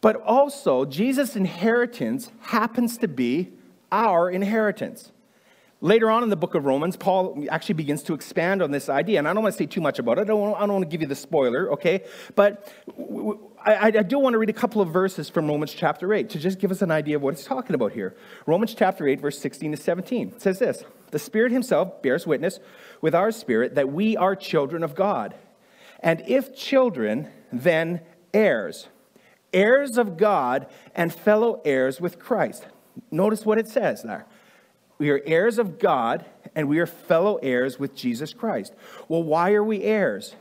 But 0.00 0.16
also, 0.16 0.84
Jesus' 0.84 1.36
inheritance 1.36 2.32
happens 2.40 2.98
to 2.98 3.06
be 3.06 3.52
our 3.92 4.28
inheritance. 4.28 5.12
Later 5.82 6.12
on 6.12 6.22
in 6.22 6.28
the 6.28 6.36
book 6.36 6.54
of 6.54 6.64
Romans, 6.64 6.96
Paul 6.96 7.44
actually 7.50 7.74
begins 7.74 8.04
to 8.04 8.14
expand 8.14 8.62
on 8.62 8.70
this 8.70 8.88
idea. 8.88 9.18
And 9.18 9.26
I 9.26 9.34
don't 9.34 9.42
want 9.42 9.52
to 9.54 9.58
say 9.58 9.66
too 9.66 9.80
much 9.80 9.98
about 9.98 10.16
it. 10.16 10.22
I 10.22 10.24
don't, 10.24 10.54
I 10.54 10.60
don't 10.60 10.74
want 10.74 10.84
to 10.84 10.88
give 10.88 11.00
you 11.00 11.08
the 11.08 11.16
spoiler, 11.16 11.72
okay? 11.72 12.04
But 12.36 12.72
I, 13.64 13.88
I, 13.88 13.90
do 13.90 14.20
want 14.20 14.34
to 14.34 14.38
read 14.38 14.48
a 14.48 14.52
couple 14.52 14.80
of 14.80 14.90
verses 14.90 15.28
from 15.28 15.48
Romans 15.48 15.74
chapter 15.74 16.14
8 16.14 16.30
to 16.30 16.38
just 16.38 16.60
give 16.60 16.70
us 16.70 16.82
an 16.82 16.92
idea 16.92 17.16
of 17.16 17.22
what 17.22 17.34
it's 17.34 17.44
talking 17.44 17.74
about 17.74 17.90
here. 17.90 18.14
Romans 18.46 18.76
chapter 18.76 19.08
8, 19.08 19.20
verse 19.20 19.40
16 19.40 19.72
to 19.72 19.76
17 19.76 20.38
says 20.38 20.60
this 20.60 20.84
The 21.10 21.18
Spirit 21.18 21.50
Himself 21.50 22.00
bears 22.00 22.28
witness 22.28 22.60
with 23.00 23.12
our 23.12 23.32
spirit 23.32 23.74
that 23.74 23.92
we 23.92 24.16
are 24.16 24.36
children 24.36 24.84
of 24.84 24.94
God. 24.94 25.34
And 25.98 26.22
if 26.28 26.54
children, 26.54 27.28
then 27.52 28.02
heirs, 28.32 28.86
heirs 29.52 29.98
of 29.98 30.16
God 30.16 30.68
and 30.94 31.12
fellow 31.12 31.60
heirs 31.64 32.00
with 32.00 32.20
Christ. 32.20 32.68
Notice 33.10 33.44
what 33.44 33.58
it 33.58 33.66
says 33.66 34.04
there 34.04 34.26
we 34.98 35.10
are 35.10 35.20
heirs 35.24 35.58
of 35.58 35.78
God 35.78 36.24
and 36.54 36.68
we 36.68 36.78
are 36.78 36.86
fellow 36.86 37.36
heirs 37.36 37.78
with 37.78 37.94
Jesus 37.94 38.32
Christ. 38.32 38.74
Well, 39.08 39.22
why 39.22 39.52
are 39.52 39.64
we 39.64 39.82
heirs? 39.82 40.34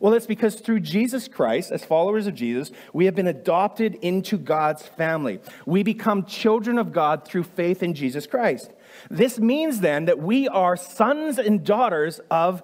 Well, 0.00 0.14
it's 0.14 0.26
because 0.26 0.54
through 0.54 0.80
Jesus 0.80 1.28
Christ, 1.28 1.70
as 1.70 1.84
followers 1.84 2.26
of 2.26 2.34
Jesus, 2.34 2.72
we 2.94 3.04
have 3.04 3.14
been 3.14 3.26
adopted 3.26 3.96
into 3.96 4.38
God's 4.38 4.82
family. 4.82 5.40
We 5.66 5.82
become 5.82 6.24
children 6.24 6.78
of 6.78 6.90
God 6.90 7.26
through 7.26 7.42
faith 7.44 7.82
in 7.82 7.92
Jesus 7.92 8.26
Christ. 8.26 8.72
This 9.10 9.38
means 9.38 9.80
then 9.80 10.06
that 10.06 10.18
we 10.18 10.48
are 10.48 10.74
sons 10.74 11.38
and 11.38 11.62
daughters 11.62 12.18
of 12.30 12.62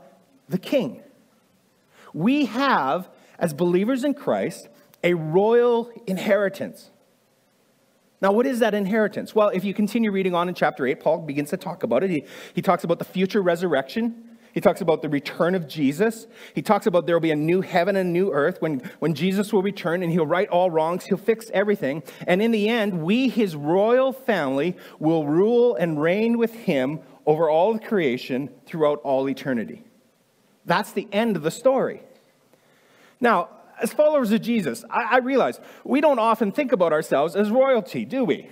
the 0.48 0.58
King. 0.58 1.02
We 2.14 2.46
have, 2.46 3.10
as 3.38 3.52
believers 3.52 4.02
in 4.02 4.14
Christ, 4.14 4.68
a 5.04 5.12
royal 5.12 5.90
inheritance. 6.06 6.90
Now, 8.26 8.32
what 8.32 8.44
is 8.44 8.58
that 8.58 8.74
inheritance? 8.74 9.36
Well, 9.36 9.50
if 9.50 9.62
you 9.62 9.72
continue 9.72 10.10
reading 10.10 10.34
on 10.34 10.48
in 10.48 10.54
chapter 10.56 10.84
8, 10.84 10.98
Paul 10.98 11.18
begins 11.18 11.50
to 11.50 11.56
talk 11.56 11.84
about 11.84 12.02
it. 12.02 12.10
He, 12.10 12.24
he 12.54 12.60
talks 12.60 12.82
about 12.82 12.98
the 12.98 13.04
future 13.04 13.40
resurrection. 13.40 14.36
He 14.52 14.60
talks 14.60 14.80
about 14.80 15.00
the 15.00 15.08
return 15.08 15.54
of 15.54 15.68
Jesus. 15.68 16.26
He 16.52 16.60
talks 16.60 16.88
about 16.88 17.06
there 17.06 17.14
will 17.14 17.20
be 17.20 17.30
a 17.30 17.36
new 17.36 17.60
heaven 17.60 17.94
and 17.94 18.08
a 18.08 18.12
new 18.12 18.32
earth 18.32 18.60
when, 18.60 18.80
when 18.98 19.14
Jesus 19.14 19.52
will 19.52 19.62
return 19.62 20.02
and 20.02 20.10
he'll 20.10 20.26
right 20.26 20.48
all 20.48 20.72
wrongs, 20.72 21.04
he'll 21.04 21.18
fix 21.18 21.52
everything. 21.54 22.02
And 22.26 22.42
in 22.42 22.50
the 22.50 22.68
end, 22.68 23.00
we, 23.00 23.28
his 23.28 23.54
royal 23.54 24.12
family, 24.12 24.76
will 24.98 25.24
rule 25.24 25.76
and 25.76 26.02
reign 26.02 26.36
with 26.36 26.52
him 26.52 26.98
over 27.26 27.48
all 27.48 27.76
of 27.76 27.82
creation 27.82 28.50
throughout 28.66 29.00
all 29.04 29.28
eternity. 29.28 29.84
That's 30.64 30.90
the 30.90 31.06
end 31.12 31.36
of 31.36 31.44
the 31.44 31.52
story. 31.52 32.02
Now, 33.20 33.50
as 33.80 33.92
followers 33.92 34.32
of 34.32 34.42
Jesus, 34.42 34.84
I, 34.90 35.16
I 35.16 35.18
realize 35.18 35.60
we 35.84 36.00
don't 36.00 36.18
often 36.18 36.52
think 36.52 36.72
about 36.72 36.92
ourselves 36.92 37.36
as 37.36 37.50
royalty, 37.50 38.04
do 38.04 38.24
we? 38.24 38.48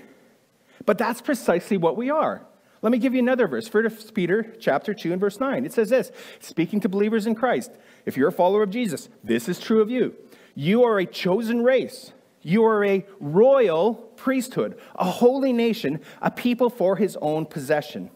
But 0.84 0.98
that's 0.98 1.20
precisely 1.20 1.76
what 1.76 1.96
we 1.96 2.10
are. 2.10 2.46
Let 2.82 2.92
me 2.92 2.98
give 2.98 3.14
you 3.14 3.20
another 3.20 3.48
verse. 3.48 3.72
1 3.72 3.90
Peter 4.12 4.54
chapter 4.60 4.92
2 4.92 5.12
and 5.12 5.20
verse 5.20 5.40
9. 5.40 5.64
It 5.64 5.72
says 5.72 5.88
this, 5.88 6.12
speaking 6.40 6.80
to 6.80 6.88
believers 6.88 7.26
in 7.26 7.34
Christ, 7.34 7.72
if 8.04 8.16
you're 8.16 8.28
a 8.28 8.32
follower 8.32 8.62
of 8.62 8.68
Jesus, 8.68 9.08
this 9.22 9.48
is 9.48 9.58
true 9.58 9.80
of 9.80 9.90
you. 9.90 10.14
You 10.54 10.84
are 10.84 10.98
a 10.98 11.06
chosen 11.06 11.62
race. 11.62 12.12
You 12.42 12.64
are 12.66 12.84
a 12.84 13.06
royal 13.20 13.94
priesthood, 13.94 14.78
a 14.96 15.06
holy 15.06 15.54
nation, 15.54 16.00
a 16.20 16.30
people 16.30 16.68
for 16.68 16.96
his 16.96 17.16
own 17.22 17.46
possession. 17.46 18.10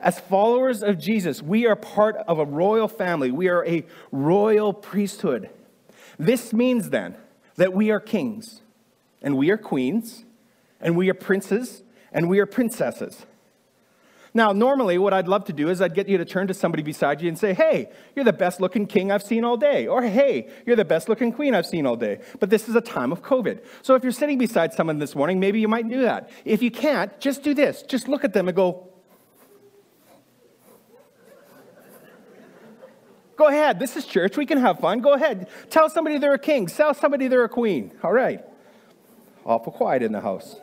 As 0.00 0.18
followers 0.18 0.82
of 0.82 0.98
Jesus, 0.98 1.40
we 1.40 1.66
are 1.66 1.76
part 1.76 2.16
of 2.16 2.40
a 2.40 2.44
royal 2.44 2.88
family. 2.88 3.30
We 3.30 3.48
are 3.48 3.64
a 3.64 3.86
royal 4.10 4.72
priesthood. 4.72 5.50
This 6.20 6.52
means 6.52 6.90
then 6.90 7.16
that 7.56 7.72
we 7.72 7.90
are 7.90 7.98
kings, 7.98 8.60
and 9.22 9.38
we 9.38 9.48
are 9.48 9.56
queens, 9.56 10.26
and 10.78 10.94
we 10.94 11.08
are 11.08 11.14
princes, 11.14 11.82
and 12.12 12.28
we 12.28 12.40
are 12.40 12.46
princesses. 12.46 13.24
Now, 14.34 14.52
normally, 14.52 14.98
what 14.98 15.14
I'd 15.14 15.28
love 15.28 15.46
to 15.46 15.54
do 15.54 15.70
is 15.70 15.80
I'd 15.80 15.94
get 15.94 16.10
you 16.10 16.18
to 16.18 16.26
turn 16.26 16.46
to 16.48 16.54
somebody 16.54 16.82
beside 16.82 17.22
you 17.22 17.28
and 17.28 17.38
say, 17.38 17.54
Hey, 17.54 17.90
you're 18.14 18.24
the 18.24 18.34
best 18.34 18.60
looking 18.60 18.86
king 18.86 19.10
I've 19.10 19.22
seen 19.22 19.44
all 19.44 19.56
day. 19.56 19.86
Or, 19.86 20.02
Hey, 20.02 20.50
you're 20.66 20.76
the 20.76 20.84
best 20.84 21.08
looking 21.08 21.32
queen 21.32 21.54
I've 21.54 21.66
seen 21.66 21.86
all 21.86 21.96
day. 21.96 22.20
But 22.38 22.50
this 22.50 22.68
is 22.68 22.76
a 22.76 22.82
time 22.82 23.12
of 23.12 23.22
COVID. 23.22 23.64
So 23.82 23.94
if 23.94 24.02
you're 24.02 24.12
sitting 24.12 24.36
beside 24.36 24.74
someone 24.74 24.98
this 24.98 25.16
morning, 25.16 25.40
maybe 25.40 25.58
you 25.58 25.68
might 25.68 25.88
do 25.88 26.02
that. 26.02 26.28
If 26.44 26.62
you 26.62 26.70
can't, 26.70 27.18
just 27.18 27.42
do 27.42 27.54
this. 27.54 27.82
Just 27.82 28.08
look 28.08 28.24
at 28.24 28.34
them 28.34 28.46
and 28.46 28.54
go, 28.54 28.89
Go 33.40 33.48
ahead. 33.48 33.78
This 33.78 33.96
is 33.96 34.04
church. 34.04 34.36
We 34.36 34.44
can 34.44 34.58
have 34.58 34.80
fun. 34.80 35.00
Go 35.00 35.14
ahead. 35.14 35.48
Tell 35.70 35.88
somebody 35.88 36.18
they're 36.18 36.34
a 36.34 36.38
king. 36.38 36.66
Tell 36.66 36.92
somebody 36.92 37.26
they're 37.26 37.44
a 37.44 37.48
queen. 37.48 37.90
All 38.04 38.12
right. 38.12 38.44
Awful 39.46 39.72
quiet 39.72 40.02
in 40.02 40.12
the 40.12 40.20
house. 40.20 40.56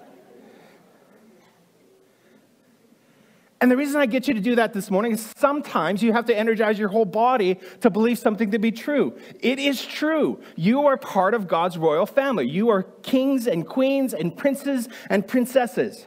And 3.59 3.71
the 3.71 3.75
reason 3.75 3.99
I 3.99 4.05
get 4.05 4.27
you 4.27 4.35
to 4.35 4.39
do 4.39 4.53
that 4.57 4.73
this 4.73 4.91
morning 4.91 5.13
is 5.13 5.33
sometimes 5.37 6.03
you 6.03 6.13
have 6.13 6.27
to 6.27 6.37
energize 6.37 6.77
your 6.77 6.89
whole 6.89 7.03
body 7.03 7.59
to 7.81 7.89
believe 7.89 8.19
something 8.19 8.51
to 8.51 8.59
be 8.59 8.71
true. 8.71 9.17
It 9.39 9.57
is 9.57 9.83
true. 9.83 10.39
You 10.55 10.85
are 10.85 10.97
part 10.97 11.33
of 11.33 11.47
God's 11.47 11.79
royal 11.79 12.05
family. 12.05 12.47
You 12.47 12.69
are 12.69 12.83
kings 12.83 13.47
and 13.47 13.67
queens 13.67 14.13
and 14.13 14.37
princes 14.37 14.87
and 15.09 15.27
princesses. 15.27 16.05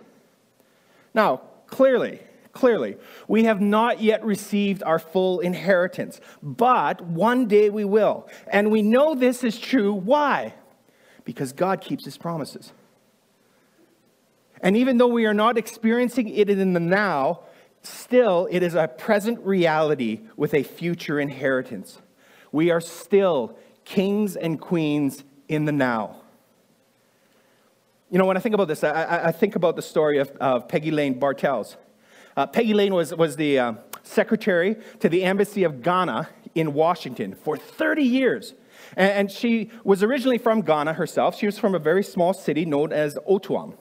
Now, 1.15 1.39
clearly, 1.67 2.21
clearly, 2.52 2.97
we 3.28 3.45
have 3.45 3.61
not 3.61 4.00
yet 4.00 4.25
received 4.25 4.83
our 4.83 4.99
full 4.99 5.40
inheritance, 5.40 6.21
but 6.42 7.00
one 7.00 7.47
day 7.47 7.71
we 7.71 7.85
will. 7.85 8.28
And 8.49 8.71
we 8.71 8.83
know 8.83 9.14
this 9.14 9.45
is 9.45 9.59
true. 9.59 9.92
Why? 9.92 10.54
Because 11.25 11.52
God 11.52 11.80
keeps 11.80 12.04
his 12.04 12.16
promises. 12.16 12.73
And 14.61 14.76
even 14.76 14.99
though 14.99 15.09
we 15.09 15.26
are 15.26 15.35
not 15.35 15.57
experiencing 15.57 16.28
it 16.28 16.50
in 16.50 16.73
the 16.73 16.80
now, 16.80 17.40
still 17.83 18.47
it 18.50 18.62
is 18.62 18.75
a 18.75 18.88
present 18.88 19.40
reality 19.40 20.21
with 20.37 20.52
a 20.52 20.62
future 20.62 21.19
inheritance. 21.19 21.99
We 22.52 22.71
are 22.71 22.80
still 22.80 23.57
kings 23.85 24.37
and 24.37 24.61
queens 24.61 25.25
in 25.49 25.64
the 25.64 25.73
now. 25.73 26.16
You 28.11 28.19
know, 28.19 28.26
when 28.26 28.37
I 28.37 28.40
think 28.40 28.54
about 28.54 28.69
this, 28.69 28.83
I, 28.83 29.28
I 29.28 29.33
think 29.33 29.54
about 29.57 29.76
the 29.76 29.83
story 29.83 30.19
of, 30.19 30.30
of 30.40 30.66
Peggielene 30.66 31.21
Bartels. 31.21 31.76
Uh, 32.40 32.47
Peggielene 32.47 32.92
was, 32.92 33.14
was 33.14 33.37
the 33.37 33.59
uh, 33.59 33.73
secretary 34.02 34.75
to 34.99 35.11
the 35.11 35.25
embassy 35.25 35.62
of 35.62 35.82
Ghana 35.82 36.30
in 36.54 36.73
Washington 36.73 37.35
for 37.35 37.59
30 37.59 38.02
years. 38.02 38.54
And, 38.97 39.11
and 39.11 39.30
she 39.30 39.70
was 39.85 40.02
originally 40.02 40.38
from 40.38 40.62
Ghana 40.62 40.94
herself. 40.94 41.37
She 41.37 41.44
was 41.44 41.59
from 41.59 41.75
a 41.75 41.78
very 41.78 42.02
small 42.02 42.32
city 42.32 42.64
known 42.64 42.94
as 42.94 43.16
Otuam. 43.28 43.75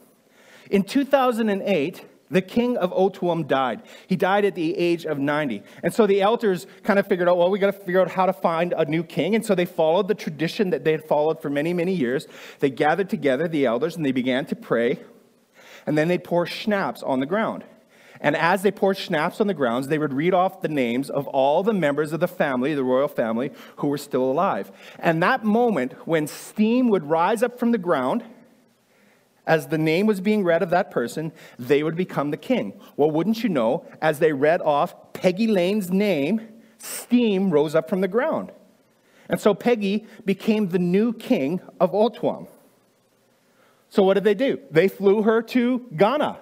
In 0.70 0.84
2008, 0.84 2.06
the 2.30 2.42
king 2.42 2.76
of 2.76 2.92
Otuam 2.92 3.48
died. 3.48 3.82
He 4.08 4.18
died 4.18 4.44
at 4.44 4.56
the 4.56 4.78
age 4.78 5.06
of 5.06 5.20
90. 5.20 5.64
And 5.82 5.94
so 5.94 6.06
the 6.06 6.22
elders 6.22 6.68
kind 6.84 7.00
of 7.00 7.08
figured 7.08 7.30
out, 7.30 7.38
well, 7.38 7.50
we 7.50 7.60
got 7.60 7.68
to 7.68 7.80
figure 7.80 8.02
out 8.02 8.12
how 8.12 8.26
to 8.26 8.34
find 8.34 8.74
a 8.74 8.84
new 8.84 9.04
king. 9.04 9.36
And 9.36 9.46
so 9.46 9.56
they 9.56 9.64
followed 9.64 10.10
the 10.10 10.16
tradition 10.16 10.72
that 10.72 10.84
they 10.84 10.92
had 10.92 11.08
followed 11.08 11.42
for 11.42 11.50
many, 11.50 11.74
many 11.74 11.94
years. 11.94 12.28
They 12.60 12.72
gathered 12.72 13.10
together, 13.10 13.48
the 13.48 13.66
elders, 13.66 13.96
and 13.96 14.06
they 14.06 14.12
began 14.12 14.46
to 14.48 14.56
pray. 14.58 15.00
And 15.86 15.98
then 15.98 16.10
they 16.10 16.18
pour 16.18 16.46
schnapps 16.46 17.02
on 17.02 17.22
the 17.22 17.26
ground. 17.26 17.64
And 18.22 18.36
as 18.36 18.64
they 18.64 18.72
poured 18.72 18.98
schnapps 18.98 19.40
on 19.40 19.48
the 19.48 19.54
grounds, 19.54 19.88
they 19.88 19.98
would 19.98 20.14
read 20.14 20.34
off 20.34 20.62
the 20.62 20.68
names 20.68 21.10
of 21.10 21.28
all 21.28 21.64
the 21.64 21.74
members 21.74 22.12
of 22.12 22.20
the 22.20 22.28
family, 22.28 22.74
the 22.74 22.84
royal 22.84 23.08
family, 23.08 23.52
who 23.78 23.88
were 23.88 23.98
still 23.98 24.24
alive. 24.24 24.72
And 25.00 25.24
that 25.24 25.44
moment 25.46 25.94
when 26.06 26.28
steam 26.28 26.90
would 26.90 27.06
rise 27.06 27.44
up 27.44 27.58
from 27.58 27.72
the 27.72 27.78
ground, 27.78 28.24
as 29.48 29.68
the 29.68 29.78
name 29.78 30.06
was 30.06 30.22
being 30.22 30.44
read 30.44 30.62
of 30.62 30.70
that 30.70 30.92
person, 30.92 31.32
they 31.58 31.82
would 31.82 31.96
become 31.96 32.30
the 32.32 32.38
king. 32.38 32.80
Well, 32.98 33.10
wouldn't 33.10 33.42
you 33.42 33.50
know, 33.50 33.86
as 34.02 34.20
they 34.20 34.34
read 34.34 34.62
off 34.62 35.14
Peggielene's 35.14 35.90
name, 35.90 36.48
steam 36.78 37.50
rose 37.50 37.74
up 37.74 37.90
from 37.90 38.02
the 38.02 38.08
ground. 38.08 38.52
And 39.30 39.40
so 39.40 39.54
Peggy 39.54 40.06
became 40.26 40.70
the 40.70 40.80
new 40.80 41.14
king 41.14 41.62
of 41.80 41.92
Otuam. 41.94 42.48
So 43.90 44.04
what 44.04 44.16
did 44.16 44.24
they 44.24 44.36
do? 44.36 44.60
They 44.70 44.88
flew 44.88 45.24
her 45.24 45.42
to 45.42 45.86
Ghana. 45.96 46.38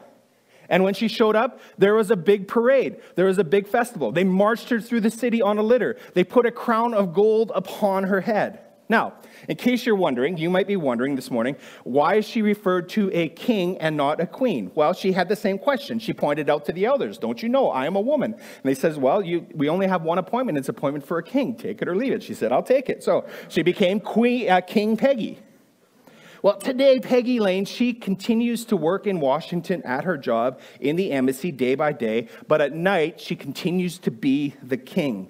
And 0.69 0.83
when 0.83 0.93
she 0.93 1.07
showed 1.07 1.35
up, 1.35 1.59
there 1.77 1.95
was 1.95 2.11
a 2.11 2.15
big 2.15 2.47
parade. 2.47 2.97
There 3.15 3.25
was 3.25 3.37
a 3.37 3.43
big 3.43 3.67
festival. 3.67 4.11
They 4.11 4.23
marched 4.23 4.69
her 4.69 4.79
through 4.81 5.01
the 5.01 5.11
city 5.11 5.41
on 5.41 5.57
a 5.57 5.63
litter. 5.63 5.97
They 6.13 6.23
put 6.23 6.45
a 6.45 6.51
crown 6.51 6.93
of 6.93 7.13
gold 7.13 7.51
upon 7.55 8.05
her 8.05 8.21
head. 8.21 8.61
Now, 8.89 9.15
in 9.49 9.57
case 9.57 9.85
you're 9.85 9.95
wondering, 9.95 10.37
you 10.37 10.49
might 10.49 10.65
be 10.65 10.77
wondering 10.77 11.17
this 11.17 11.29
morning, 11.29 11.57
why 11.83 12.15
is 12.15 12.25
she 12.25 12.41
referred 12.41 12.87
to 12.89 13.11
a 13.13 13.27
king 13.27 13.77
and 13.79 13.97
not 13.97 14.21
a 14.21 14.25
queen? 14.25 14.71
Well, 14.75 14.93
she 14.93 15.11
had 15.11 15.27
the 15.27 15.35
same 15.35 15.59
question. 15.59 15.99
She 15.99 16.13
pointed 16.13 16.49
out 16.49 16.63
to 16.65 16.71
the 16.71 16.85
elders, 16.85 17.17
Don't 17.17 17.43
you 17.43 17.49
know 17.49 17.69
I 17.69 17.85
am 17.85 17.97
a 17.97 18.01
woman? 18.01 18.33
And 18.33 18.63
they 18.63 18.73
says, 18.73 18.97
Well, 18.97 19.21
you, 19.21 19.45
we 19.53 19.67
only 19.67 19.87
have 19.87 20.03
one 20.03 20.19
appointment. 20.19 20.57
It's 20.57 20.69
appointment 20.69 21.05
for 21.05 21.17
a 21.17 21.23
king. 21.23 21.55
Take 21.55 21.81
it 21.81 21.87
or 21.89 21.97
leave 21.97 22.13
it. 22.13 22.23
She 22.23 22.33
said, 22.33 22.53
I'll 22.53 22.63
take 22.63 22.89
it. 22.89 23.03
So 23.03 23.25
she 23.49 23.61
became 23.61 23.99
queen, 23.99 24.49
uh, 24.49 24.61
King 24.61 24.95
Peggy. 24.95 25.39
Well, 26.47 26.57
today, 26.57 27.01
Peggielene, 27.01 27.67
she 27.67 27.91
continues 27.91 28.63
to 28.67 28.77
work 28.77 29.05
in 29.05 29.19
Washington 29.19 29.83
at 29.83 30.05
her 30.05 30.17
job 30.17 30.61
in 30.79 30.95
the 30.95 31.11
embassy 31.11 31.51
day 31.51 31.75
by 31.75 31.91
day, 31.91 32.29
but 32.47 32.61
at 32.61 32.71
night, 32.71 33.19
she 33.19 33.35
continues 33.35 33.99
to 33.99 34.11
be 34.11 34.55
the 34.63 34.77
king. 34.77 35.29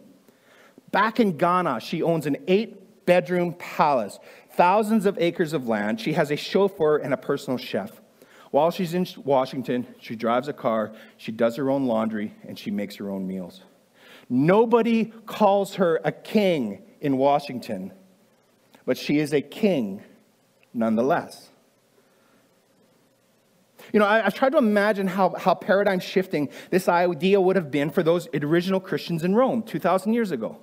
Back 0.92 1.20
in 1.20 1.36
Ghana, 1.36 1.80
she 1.80 2.04
owns 2.04 2.28
an 2.28 2.38
eight 2.48 3.08
bedroom 3.08 3.54
palace, 3.54 4.20
thousands 4.52 5.08
of 5.08 5.18
acres 5.18 5.54
of 5.54 5.68
land. 5.68 6.00
She 6.00 6.14
has 6.14 6.30
a 6.30 6.36
chauffeur 6.36 6.98
and 6.98 7.16
a 7.16 7.18
personal 7.18 7.58
chef. 7.58 8.00
While 8.52 8.70
she's 8.70 8.94
in 8.94 9.08
Washington, 9.24 9.88
she 10.00 10.16
drives 10.16 10.48
a 10.50 10.54
car, 10.54 10.92
she 11.18 11.32
does 11.32 11.56
her 11.56 11.72
own 11.72 11.88
laundry, 11.88 12.36
and 12.48 12.60
she 12.60 12.70
makes 12.70 12.96
her 12.98 13.10
own 13.10 13.26
meals. 13.26 13.64
Nobody 14.30 15.06
calls 15.26 15.74
her 15.78 16.00
a 16.06 16.12
king 16.12 16.84
in 17.02 17.18
Washington, 17.18 17.92
but 18.86 19.00
she 19.00 19.18
is 19.18 19.34
a 19.34 19.42
king 19.42 20.04
nonetheless. 20.78 21.50
You 23.94 24.00
know, 24.00 24.06
I, 24.06 24.22
have 24.22 24.34
tried 24.34 24.52
to 24.52 24.58
imagine 24.58 25.08
how, 25.08 25.34
how 25.36 25.54
paradigm 25.56 26.00
shifting 26.00 26.50
this 26.70 26.90
idea 26.90 27.40
would 27.40 27.56
have 27.56 27.72
been 27.72 27.90
for 27.90 28.04
those 28.04 28.28
original 28.34 28.80
Christians 28.80 29.24
in 29.24 29.34
Rome 29.34 29.64
2,000 29.64 30.14
years 30.14 30.32
ago. 30.32 30.60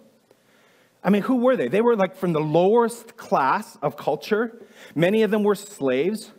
I 1.02 1.10
mean, 1.10 1.22
who 1.22 1.36
were 1.36 1.56
they? 1.56 1.68
They 1.68 1.80
were 1.80 1.96
like 1.96 2.16
from 2.16 2.32
the 2.32 2.40
lowest 2.40 3.16
class 3.16 3.76
of 3.82 3.96
culture. 3.96 4.58
Many 4.94 5.22
of 5.22 5.30
them 5.30 5.42
were 5.42 5.54
slaves. 5.54 6.32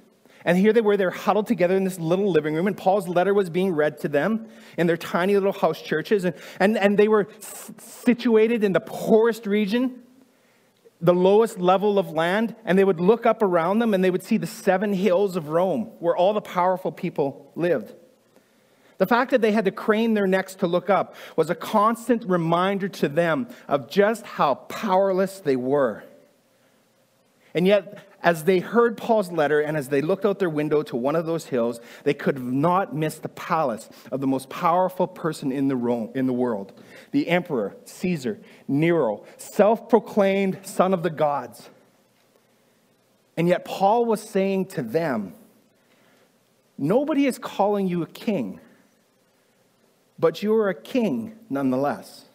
And 0.44 0.58
here 0.58 0.74
they 0.74 0.82
were, 0.82 0.96
they're 0.96 1.10
huddled 1.10 1.48
together 1.48 1.76
in 1.76 1.84
this 1.84 1.98
little 1.98 2.32
living 2.32 2.54
room, 2.54 2.68
and 2.68 2.78
Paul's 2.78 3.08
letter 3.08 3.34
was 3.34 3.50
being 3.50 3.74
read 3.74 4.00
to 4.02 4.08
them 4.08 4.48
in 4.78 4.86
their 4.86 4.98
tiny 4.98 5.34
little 5.34 5.52
house 5.52 5.82
churches. 5.82 6.24
And, 6.24 6.36
and, 6.60 6.78
and 6.78 7.00
they 7.00 7.08
were 7.08 7.28
situated 7.80 8.64
in 8.64 8.72
the 8.72 8.80
poorest 8.80 9.48
region. 9.48 10.04
The 11.06 11.14
lowest 11.14 11.60
level 11.60 12.00
of 12.00 12.10
land, 12.10 12.56
and 12.66 12.78
they 12.78 12.84
would 12.84 13.00
look 13.00 13.28
up 13.28 13.44
around 13.44 13.78
them 13.78 13.94
and 13.94 14.04
they 14.04 14.10
would 14.10 14.24
see 14.24 14.38
the 14.38 14.48
seven 14.48 14.92
hills 14.92 15.36
of 15.36 15.50
Rome, 15.50 15.92
where 16.00 16.18
all 16.18 16.34
the 16.34 16.42
powerful 16.42 16.92
people 16.92 17.52
lived. 17.56 17.94
The 18.98 19.06
fact 19.06 19.32
that 19.32 19.42
they 19.42 19.52
had 19.52 19.66
to 19.66 19.72
crane 19.72 20.16
their 20.16 20.26
necks 20.26 20.56
to 20.56 20.68
look 20.68 20.90
up 20.90 21.16
was 21.36 21.50
a 21.50 21.56
constant 21.56 22.24
reminder 22.26 22.88
to 22.88 23.08
them 23.08 23.50
of 23.68 23.90
just 23.90 24.26
how 24.26 24.56
powerless 24.56 25.40
they 25.40 25.56
were. 25.56 26.04
And 27.54 27.68
yet, 27.68 28.00
as 28.24 28.46
they 28.46 28.60
heard 28.60 28.98
Paul's 28.98 29.32
letter 29.32 29.62
and 29.62 29.78
as 29.78 29.90
they 29.90 30.02
looked 30.02 30.26
out 30.26 30.40
their 30.40 30.50
window 30.50 30.82
to 30.84 30.96
one 30.98 31.16
of 31.16 31.28
those 31.28 31.46
hills, 31.46 31.80
they 32.04 32.14
could 32.14 32.42
not 32.42 32.96
miss 32.96 33.20
the 33.20 33.30
palace 33.30 33.88
of 34.12 34.22
the 34.22 34.28
most 34.28 34.50
powerful 34.50 35.08
person 35.08 35.52
in 35.52 35.68
the, 35.68 35.76
Rome, 35.76 36.10
in 36.16 36.26
the 36.26 36.34
world 36.34 36.74
the 37.12 37.30
emperor, 37.30 37.76
Caesar, 37.86 38.40
Nero, 38.68 39.24
self 39.38 39.90
proclaimed 39.90 40.60
son 40.64 40.94
of 40.94 41.04
the 41.04 41.10
gods. 41.10 41.70
And 43.38 43.48
yet, 43.48 43.66
Paul 43.66 44.06
was 44.06 44.22
saying 44.22 44.68
to 44.68 44.82
them, 44.82 45.34
Nobody 46.78 47.26
is 47.26 47.38
calling 47.38 47.88
you 47.88 48.02
a 48.02 48.08
king, 48.08 48.60
but 50.20 50.44
you 50.44 50.54
are 50.56 50.70
a 50.70 50.76
king 50.76 51.38
nonetheless. 51.50 52.26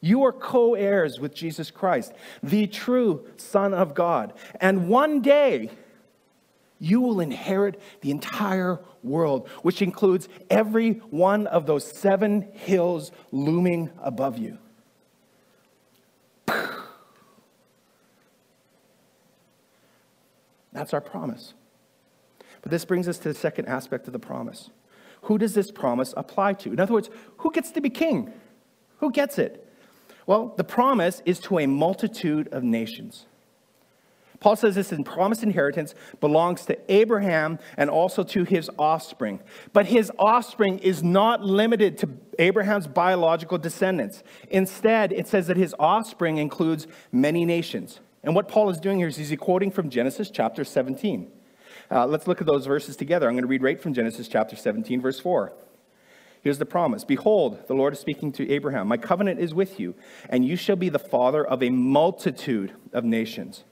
You 0.00 0.24
are 0.24 0.32
co 0.32 0.74
heirs 0.74 1.18
with 1.18 1.34
Jesus 1.34 1.70
Christ, 1.70 2.12
the 2.42 2.66
true 2.66 3.26
Son 3.36 3.74
of 3.74 3.94
God. 3.94 4.32
And 4.60 4.88
one 4.88 5.20
day, 5.20 5.70
you 6.78 7.00
will 7.00 7.20
inherit 7.20 7.80
the 8.02 8.10
entire 8.10 8.80
world, 9.02 9.48
which 9.62 9.80
includes 9.80 10.28
every 10.50 10.92
one 11.10 11.46
of 11.46 11.66
those 11.66 11.90
seven 11.90 12.48
hills 12.52 13.12
looming 13.32 13.90
above 14.02 14.38
you. 14.38 14.58
That's 20.72 20.92
our 20.92 21.00
promise. 21.00 21.54
But 22.62 22.70
this 22.70 22.84
brings 22.84 23.08
us 23.08 23.18
to 23.18 23.28
the 23.28 23.34
second 23.34 23.66
aspect 23.66 24.06
of 24.06 24.12
the 24.12 24.18
promise. 24.18 24.70
Who 25.22 25.38
does 25.38 25.54
this 25.54 25.70
promise 25.70 26.12
apply 26.16 26.54
to? 26.54 26.72
In 26.72 26.80
other 26.80 26.92
words, 26.92 27.10
who 27.38 27.50
gets 27.52 27.70
to 27.72 27.80
be 27.80 27.90
king? 27.90 28.32
Who 28.98 29.10
gets 29.10 29.38
it? 29.38 29.62
Well, 30.26 30.52
the 30.56 30.64
promise 30.64 31.22
is 31.24 31.38
to 31.40 31.58
a 31.58 31.66
multitude 31.66 32.48
of 32.48 32.62
nations. 32.64 33.26
Paul 34.40 34.56
says 34.56 34.74
this 34.74 34.92
in 34.92 35.04
promised 35.04 35.42
inheritance 35.42 35.94
belongs 36.20 36.64
to 36.66 36.78
Abraham 36.92 37.58
and 37.76 37.88
also 37.88 38.22
to 38.24 38.44
his 38.44 38.70
offspring. 38.78 39.40
But 39.72 39.86
his 39.86 40.10
offspring 40.18 40.78
is 40.80 41.02
not 41.02 41.42
limited 41.42 41.98
to 41.98 42.10
Abraham's 42.38 42.86
biological 42.86 43.58
descendants. 43.58 44.22
Instead, 44.50 45.12
it 45.12 45.26
says 45.26 45.46
that 45.46 45.56
his 45.56 45.74
offspring 45.78 46.38
includes 46.38 46.86
many 47.12 47.44
nations. 47.44 48.00
And 48.22 48.34
what 48.34 48.48
Paul 48.48 48.70
is 48.70 48.78
doing 48.78 48.98
here 48.98 49.08
is 49.08 49.16
he's 49.16 49.34
quoting 49.38 49.70
from 49.70 49.88
Genesis 49.88 50.30
chapter 50.30 50.64
17. 50.64 51.30
Uh, 51.90 52.06
let's 52.06 52.26
look 52.26 52.40
at 52.40 52.46
those 52.46 52.66
verses 52.66 52.96
together. 52.96 53.28
I'm 53.28 53.34
going 53.34 53.44
to 53.44 53.48
read 53.48 53.62
right 53.62 53.80
from 53.80 53.94
Genesis 53.94 54.28
chapter 54.28 54.56
17, 54.56 55.00
verse 55.00 55.20
4. 55.20 55.52
Here's 56.42 56.58
the 56.58 56.66
promise 56.66 57.04
Behold, 57.04 57.66
the 57.66 57.74
Lord 57.74 57.92
is 57.92 58.00
speaking 58.00 58.32
to 58.32 58.48
Abraham 58.50 58.88
My 58.88 58.96
covenant 58.96 59.40
is 59.40 59.54
with 59.54 59.80
you, 59.80 59.94
and 60.28 60.44
you 60.44 60.56
shall 60.56 60.76
be 60.76 60.88
the 60.88 60.98
father 60.98 61.44
of 61.44 61.62
a 61.62 61.70
multitude 61.70 62.72
of 62.92 63.04
nations. 63.04 63.64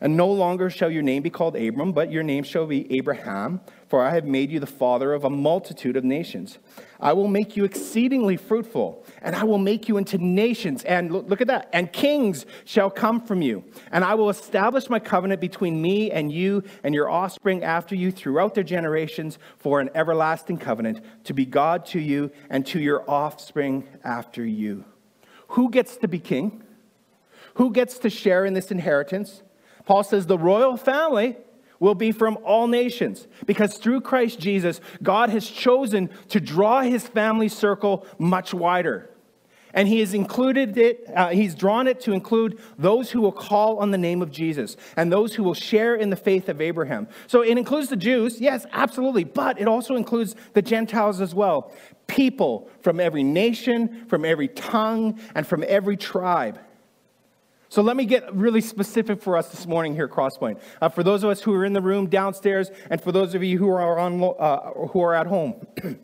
And 0.00 0.16
no 0.16 0.28
longer 0.28 0.70
shall 0.70 0.90
your 0.90 1.02
name 1.02 1.22
be 1.22 1.30
called 1.30 1.56
Abram, 1.56 1.92
but 1.92 2.12
your 2.12 2.22
name 2.22 2.44
shall 2.44 2.66
be 2.66 2.90
Abraham, 2.96 3.60
for 3.88 4.02
I 4.02 4.10
have 4.10 4.24
made 4.24 4.50
you 4.50 4.60
the 4.60 4.66
father 4.66 5.12
of 5.12 5.24
a 5.24 5.30
multitude 5.30 5.96
of 5.96 6.04
nations. 6.04 6.58
I 7.00 7.12
will 7.12 7.28
make 7.28 7.56
you 7.56 7.64
exceedingly 7.64 8.36
fruitful, 8.36 9.04
and 9.22 9.34
I 9.34 9.44
will 9.44 9.58
make 9.58 9.88
you 9.88 9.96
into 9.96 10.18
nations. 10.18 10.84
And 10.84 11.12
look, 11.12 11.28
look, 11.28 11.40
at 11.40 11.46
that. 11.48 11.68
And 11.72 11.92
kings 11.92 12.46
shall 12.64 12.90
come 12.90 13.20
from 13.20 13.42
you. 13.42 13.64
And 13.90 14.04
I 14.04 14.14
will 14.14 14.30
establish 14.30 14.88
my 14.88 14.98
covenant 14.98 15.40
between 15.40 15.80
me 15.80 16.10
and 16.10 16.30
you 16.30 16.64
and 16.82 16.94
your 16.94 17.10
offspring 17.10 17.64
after 17.64 17.94
you 17.94 18.10
throughout 18.10 18.54
their 18.54 18.64
generations 18.64 19.38
for 19.58 19.80
an 19.80 19.90
everlasting 19.94 20.58
covenant 20.58 21.00
to 21.24 21.34
be 21.34 21.44
God 21.44 21.86
to 21.86 22.00
you 22.00 22.30
and 22.50 22.66
to 22.66 22.80
your 22.80 23.08
offspring 23.10 23.86
after 24.04 24.44
you. 24.44 24.84
Who 25.48 25.70
gets 25.70 25.96
to 25.98 26.08
be 26.08 26.18
king? 26.18 26.62
Who 27.54 27.72
gets 27.72 27.98
to 27.98 28.10
share 28.10 28.44
in 28.44 28.54
this 28.54 28.70
inheritance? 28.70 29.42
Paul 29.88 30.04
says 30.04 30.26
the 30.26 30.36
royal 30.36 30.76
family 30.76 31.34
will 31.80 31.94
be 31.94 32.12
from 32.12 32.36
all 32.44 32.66
nations 32.66 33.26
because 33.46 33.78
through 33.78 34.02
Christ 34.02 34.38
Jesus, 34.38 34.82
God 35.02 35.30
has 35.30 35.48
chosen 35.48 36.10
to 36.28 36.40
draw 36.40 36.82
his 36.82 37.08
family 37.08 37.48
circle 37.48 38.06
much 38.18 38.52
wider. 38.52 39.08
And 39.72 39.88
he 39.88 40.00
has 40.00 40.12
included 40.12 40.76
it, 40.76 41.10
uh, 41.16 41.30
he's 41.30 41.54
drawn 41.54 41.86
it 41.86 42.00
to 42.00 42.12
include 42.12 42.60
those 42.76 43.10
who 43.10 43.22
will 43.22 43.32
call 43.32 43.78
on 43.78 43.90
the 43.90 43.96
name 43.96 44.20
of 44.20 44.30
Jesus 44.30 44.76
and 44.94 45.10
those 45.10 45.34
who 45.34 45.42
will 45.42 45.54
share 45.54 45.94
in 45.94 46.10
the 46.10 46.16
faith 46.16 46.50
of 46.50 46.60
Abraham. 46.60 47.08
So 47.26 47.40
it 47.40 47.56
includes 47.56 47.88
the 47.88 47.96
Jews, 47.96 48.42
yes, 48.42 48.66
absolutely, 48.72 49.24
but 49.24 49.58
it 49.58 49.68
also 49.68 49.96
includes 49.96 50.36
the 50.52 50.60
Gentiles 50.60 51.22
as 51.22 51.34
well. 51.34 51.72
People 52.08 52.68
from 52.82 53.00
every 53.00 53.22
nation, 53.22 54.04
from 54.04 54.26
every 54.26 54.48
tongue, 54.48 55.18
and 55.34 55.46
from 55.46 55.64
every 55.66 55.96
tribe. 55.96 56.60
So 57.70 57.82
let 57.82 57.96
me 57.96 58.06
get 58.06 58.34
really 58.34 58.62
specific 58.62 59.20
for 59.20 59.36
us 59.36 59.50
this 59.50 59.66
morning 59.66 59.94
here 59.94 60.06
at 60.06 60.10
Crosspoint. 60.10 60.58
Uh, 60.80 60.88
for 60.88 61.02
those 61.02 61.22
of 61.22 61.28
us 61.28 61.42
who 61.42 61.52
are 61.52 61.66
in 61.66 61.74
the 61.74 61.82
room 61.82 62.08
downstairs, 62.08 62.70
and 62.88 63.00
for 63.00 63.12
those 63.12 63.34
of 63.34 63.44
you 63.44 63.58
who 63.58 63.68
are 63.68 63.98
on 63.98 64.22
uh, 64.22 64.70
who 64.88 65.02
are 65.02 65.14
at 65.14 65.26
home, 65.26 65.66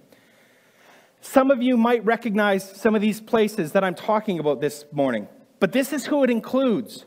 some 1.23 1.51
of 1.51 1.63
you 1.63 1.79
might 1.79 2.05
recognize 2.05 2.71
some 2.71 2.95
of 2.95 3.01
these 3.01 3.19
places 3.19 3.73
that 3.73 3.83
I'm 3.83 3.95
talking 3.95 4.39
about 4.39 4.61
this 4.61 4.85
morning. 4.93 5.27
But 5.59 5.73
this 5.73 5.95
is 5.95 6.05
who 6.05 6.23
it 6.23 6.29
includes. 6.29 7.07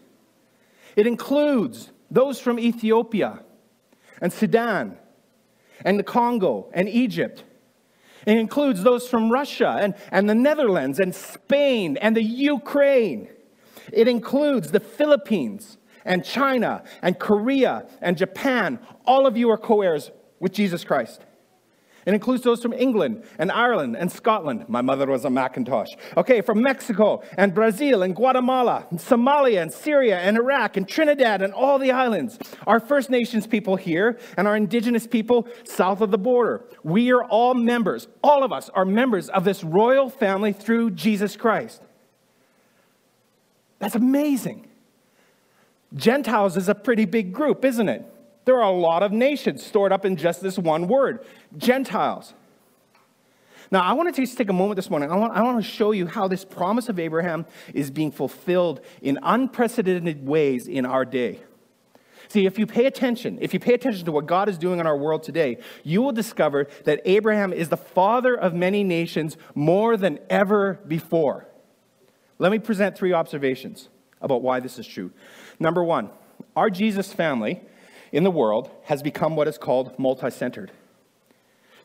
It 0.95 1.05
includes 1.05 1.91
those 2.09 2.39
from 2.39 2.59
Ethiopia 2.59 3.43
and 4.19 4.33
Sudan 4.33 4.97
and 5.85 5.99
the 5.99 6.03
Congo 6.03 6.71
and 6.73 6.89
Egypt. 6.89 7.43
It 8.25 8.37
includes 8.37 8.81
those 8.81 9.07
from 9.07 9.31
Russia 9.31 9.77
and, 9.79 9.93
and 10.11 10.27
the 10.27 10.35
Netherlands 10.35 10.99
and 10.99 11.13
Spain 11.13 11.95
and 11.97 12.15
the 12.15 12.23
Ukraine. 12.23 13.29
It 13.91 14.07
includes 14.07 14.71
the 14.71 14.79
Philippines 14.79 15.77
and 16.05 16.23
China 16.23 16.83
and 17.01 17.19
Korea 17.19 17.87
and 18.01 18.17
Japan. 18.17 18.79
All 19.05 19.27
of 19.27 19.37
you 19.37 19.49
are 19.51 19.57
co 19.57 19.81
heirs 19.81 20.11
with 20.39 20.53
Jesus 20.53 20.83
Christ. 20.83 21.23
It 22.07 22.13
includes 22.13 22.41
those 22.43 22.61
from 22.61 22.71
England 22.71 23.25
and 23.37 23.51
Ireland 23.51 23.97
and 23.97 24.09
Scotland. 24.09 24.69
My 24.69 24.81
mother 24.81 25.05
was 25.07 25.25
a 25.25 25.29
Macintosh. 25.29 25.89
Okay, 26.15 26.39
from 26.39 26.61
Mexico 26.61 27.21
and 27.37 27.53
Brazil 27.53 28.01
and 28.01 28.15
Guatemala, 28.15 28.87
and 28.89 28.97
Somalia 28.97 29.61
and 29.61 29.73
Syria 29.73 30.17
and 30.19 30.37
Iraq 30.37 30.77
and 30.77 30.87
Trinidad 30.87 31.41
and 31.41 31.53
all 31.53 31.77
the 31.77 31.91
islands. 31.91 32.39
Our 32.65 32.79
First 32.79 33.09
Nations 33.09 33.45
people 33.45 33.75
here 33.75 34.17
and 34.37 34.47
our 34.47 34.55
indigenous 34.55 35.05
people 35.05 35.49
south 35.65 35.99
of 35.99 36.11
the 36.11 36.17
border. 36.17 36.63
We 36.81 37.11
are 37.11 37.25
all 37.25 37.53
members, 37.53 38.07
all 38.23 38.41
of 38.41 38.53
us 38.53 38.69
are 38.69 38.85
members 38.85 39.27
of 39.27 39.43
this 39.43 39.61
royal 39.61 40.09
family 40.09 40.53
through 40.53 40.91
Jesus 40.91 41.35
Christ. 41.35 41.81
That's 43.79 43.95
amazing. 43.95 44.67
Gentiles 45.95 46.57
is 46.57 46.67
a 46.69 46.75
pretty 46.75 47.05
big 47.05 47.33
group, 47.33 47.63
isn't 47.63 47.87
it? 47.87 48.05
There 48.45 48.55
are 48.55 48.71
a 48.71 48.77
lot 48.77 49.03
of 49.03 49.11
nations 49.11 49.65
stored 49.65 49.91
up 49.91 50.05
in 50.05 50.15
just 50.15 50.41
this 50.41 50.57
one 50.57 50.87
word 50.87 51.25
Gentiles. 51.57 52.33
Now, 53.69 53.81
I 53.81 53.93
want 53.93 54.13
to 54.13 54.21
just 54.21 54.37
take 54.37 54.49
a 54.49 54.53
moment 54.53 54.77
this 54.77 54.89
morning. 54.89 55.11
I 55.11 55.15
want, 55.15 55.33
I 55.33 55.41
want 55.41 55.63
to 55.63 55.69
show 55.69 55.91
you 55.91 56.07
how 56.07 56.29
this 56.29 56.45
promise 56.45 56.87
of 56.87 56.99
Abraham 56.99 57.45
is 57.73 57.91
being 57.91 58.11
fulfilled 58.11 58.79
in 59.01 59.19
unprecedented 59.21 60.25
ways 60.25 60.67
in 60.67 60.85
our 60.85 61.03
day. 61.03 61.41
See, 62.29 62.45
if 62.45 62.57
you 62.57 62.65
pay 62.65 62.85
attention, 62.85 63.37
if 63.41 63.53
you 63.53 63.59
pay 63.59 63.73
attention 63.73 64.05
to 64.05 64.11
what 64.11 64.25
God 64.25 64.49
is 64.49 64.57
doing 64.57 64.79
in 64.79 64.87
our 64.87 64.97
world 64.97 65.23
today, 65.23 65.57
you 65.83 66.01
will 66.01 66.11
discover 66.11 66.67
that 66.85 67.01
Abraham 67.05 67.53
is 67.53 67.69
the 67.69 67.77
father 67.77 68.35
of 68.35 68.53
many 68.53 68.83
nations 68.83 69.37
more 69.55 69.97
than 69.97 70.19
ever 70.29 70.79
before. 70.87 71.47
Let 72.39 72.51
me 72.51 72.59
present 72.59 72.97
three 72.97 73.13
observations 73.13 73.89
about 74.21 74.41
why 74.41 74.59
this 74.59 74.77
is 74.79 74.87
true. 74.87 75.11
Number 75.59 75.83
one, 75.83 76.09
our 76.55 76.69
Jesus 76.69 77.13
family 77.13 77.61
in 78.11 78.23
the 78.23 78.31
world 78.31 78.69
has 78.83 79.01
become 79.01 79.35
what 79.35 79.47
is 79.47 79.57
called 79.57 79.97
multi 79.97 80.29
centered. 80.29 80.71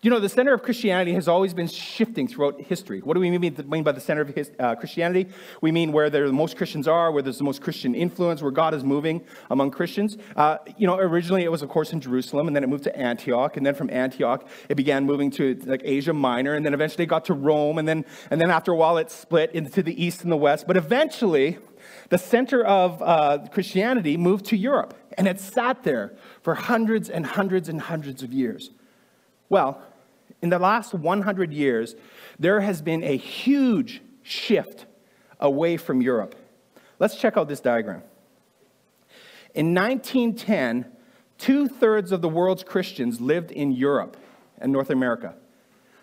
You 0.05 0.11
know, 0.11 0.19
the 0.19 0.29
center 0.29 0.53
of 0.53 0.65
Christianity 0.65 1.13
has 1.13 1.29
always 1.29 1.55
been 1.55 1.69
shifting 1.69 2.27
throughout 2.27 2.61
history. 2.61 3.03
What 3.03 3.15
do 3.15 3.21
we 3.21 3.39
mean 3.39 3.85
by 3.85 3.93
the 3.93 4.01
center 4.01 4.23
of 4.23 4.51
uh, 4.59 4.75
Christianity? 4.75 5.29
We 5.61 5.71
mean 5.71 5.93
where 5.93 6.11
the 6.11 6.33
most 6.33 6.57
Christians 6.57 6.89
are, 6.89 7.13
where 7.13 7.23
there's 7.23 7.39
the 7.39 7.45
most 7.45 7.63
Christian 7.63 7.95
influence, 7.95 8.43
where 8.43 8.51
God 8.51 8.75
is 8.75 8.83
moving 8.83 9.25
among 9.49 9.71
Christians. 9.71 10.19
Uh, 10.35 10.59
you 10.77 10.89
know, 10.89 10.99
originally 10.99 11.45
it 11.45 11.53
was, 11.53 11.63
of 11.63 11.69
course, 11.69 11.93
in 11.93 12.01
Jerusalem, 12.01 12.49
and 12.49 12.57
then 12.57 12.65
it 12.65 12.67
moved 12.67 12.83
to 12.83 12.97
Antioch, 12.99 13.57
and 13.57 13.65
then 13.65 13.77
from 13.77 13.91
Antioch 13.91 14.45
it 14.69 14.75
began 14.75 15.07
moving 15.07 15.31
to 15.31 15.55
like 15.67 15.83
Asia 15.85 16.13
Minor, 16.13 16.55
and 16.55 16.67
then 16.67 16.75
eventually 16.75 17.05
it 17.05 17.09
got 17.09 17.25
to 17.27 17.35
Rome, 17.35 17.79
and 17.79 17.87
then 17.87 18.05
and 18.33 18.41
then 18.41 18.51
after 18.51 18.73
a 18.73 18.77
while 18.77 18.99
it 18.99 19.09
split 19.09 19.53
into 19.53 19.85
the 19.85 20.05
east 20.05 20.25
and 20.25 20.33
the 20.33 20.37
west. 20.37 20.67
But 20.67 20.77
eventually, 20.77 21.59
the 22.09 22.19
center 22.19 22.65
of 22.65 23.01
uh, 23.03 23.47
Christianity 23.53 24.17
moved 24.17 24.47
to 24.47 24.57
Europe, 24.57 24.95
and 25.17 25.29
it 25.29 25.39
sat 25.39 25.85
there 25.85 26.17
for 26.43 26.57
hundreds 26.57 27.09
and 27.09 27.25
hundreds 27.25 27.69
and 27.69 27.83
hundreds 27.83 28.25
of 28.25 28.33
years. 28.33 28.71
Well, 29.49 29.81
in 30.43 30.51
the 30.51 30.59
last 30.59 30.93
100 30.93 31.53
years, 31.53 31.95
there 32.39 32.61
has 32.61 32.83
been 32.83 33.05
a 33.05 33.17
huge 33.17 34.03
shift 34.23 34.87
away 35.41 35.77
from 35.77 36.03
Europe. 36.03 36.35
Let's 36.99 37.17
check 37.17 37.37
out 37.37 37.49
this 37.49 37.61
diagram. 37.61 38.03
In 39.55 39.75
1910, 39.75 40.87
two 41.39 41.69
thirds 41.69 42.13
of 42.13 42.23
the 42.23 42.29
world's 42.29 42.65
Christians 42.65 43.21
lived 43.21 43.51
in 43.51 43.73
Europe 43.73 44.17
and 44.59 44.73
North 44.73 44.91
America. 44.91 45.35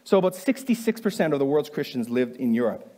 So 0.04 0.18
about 0.18 0.34
66% 0.34 1.34
of 1.34 1.40
the 1.40 1.46
world's 1.46 1.70
Christians 1.70 2.10
lived 2.10 2.36
in 2.38 2.54
Europe. 2.54 2.96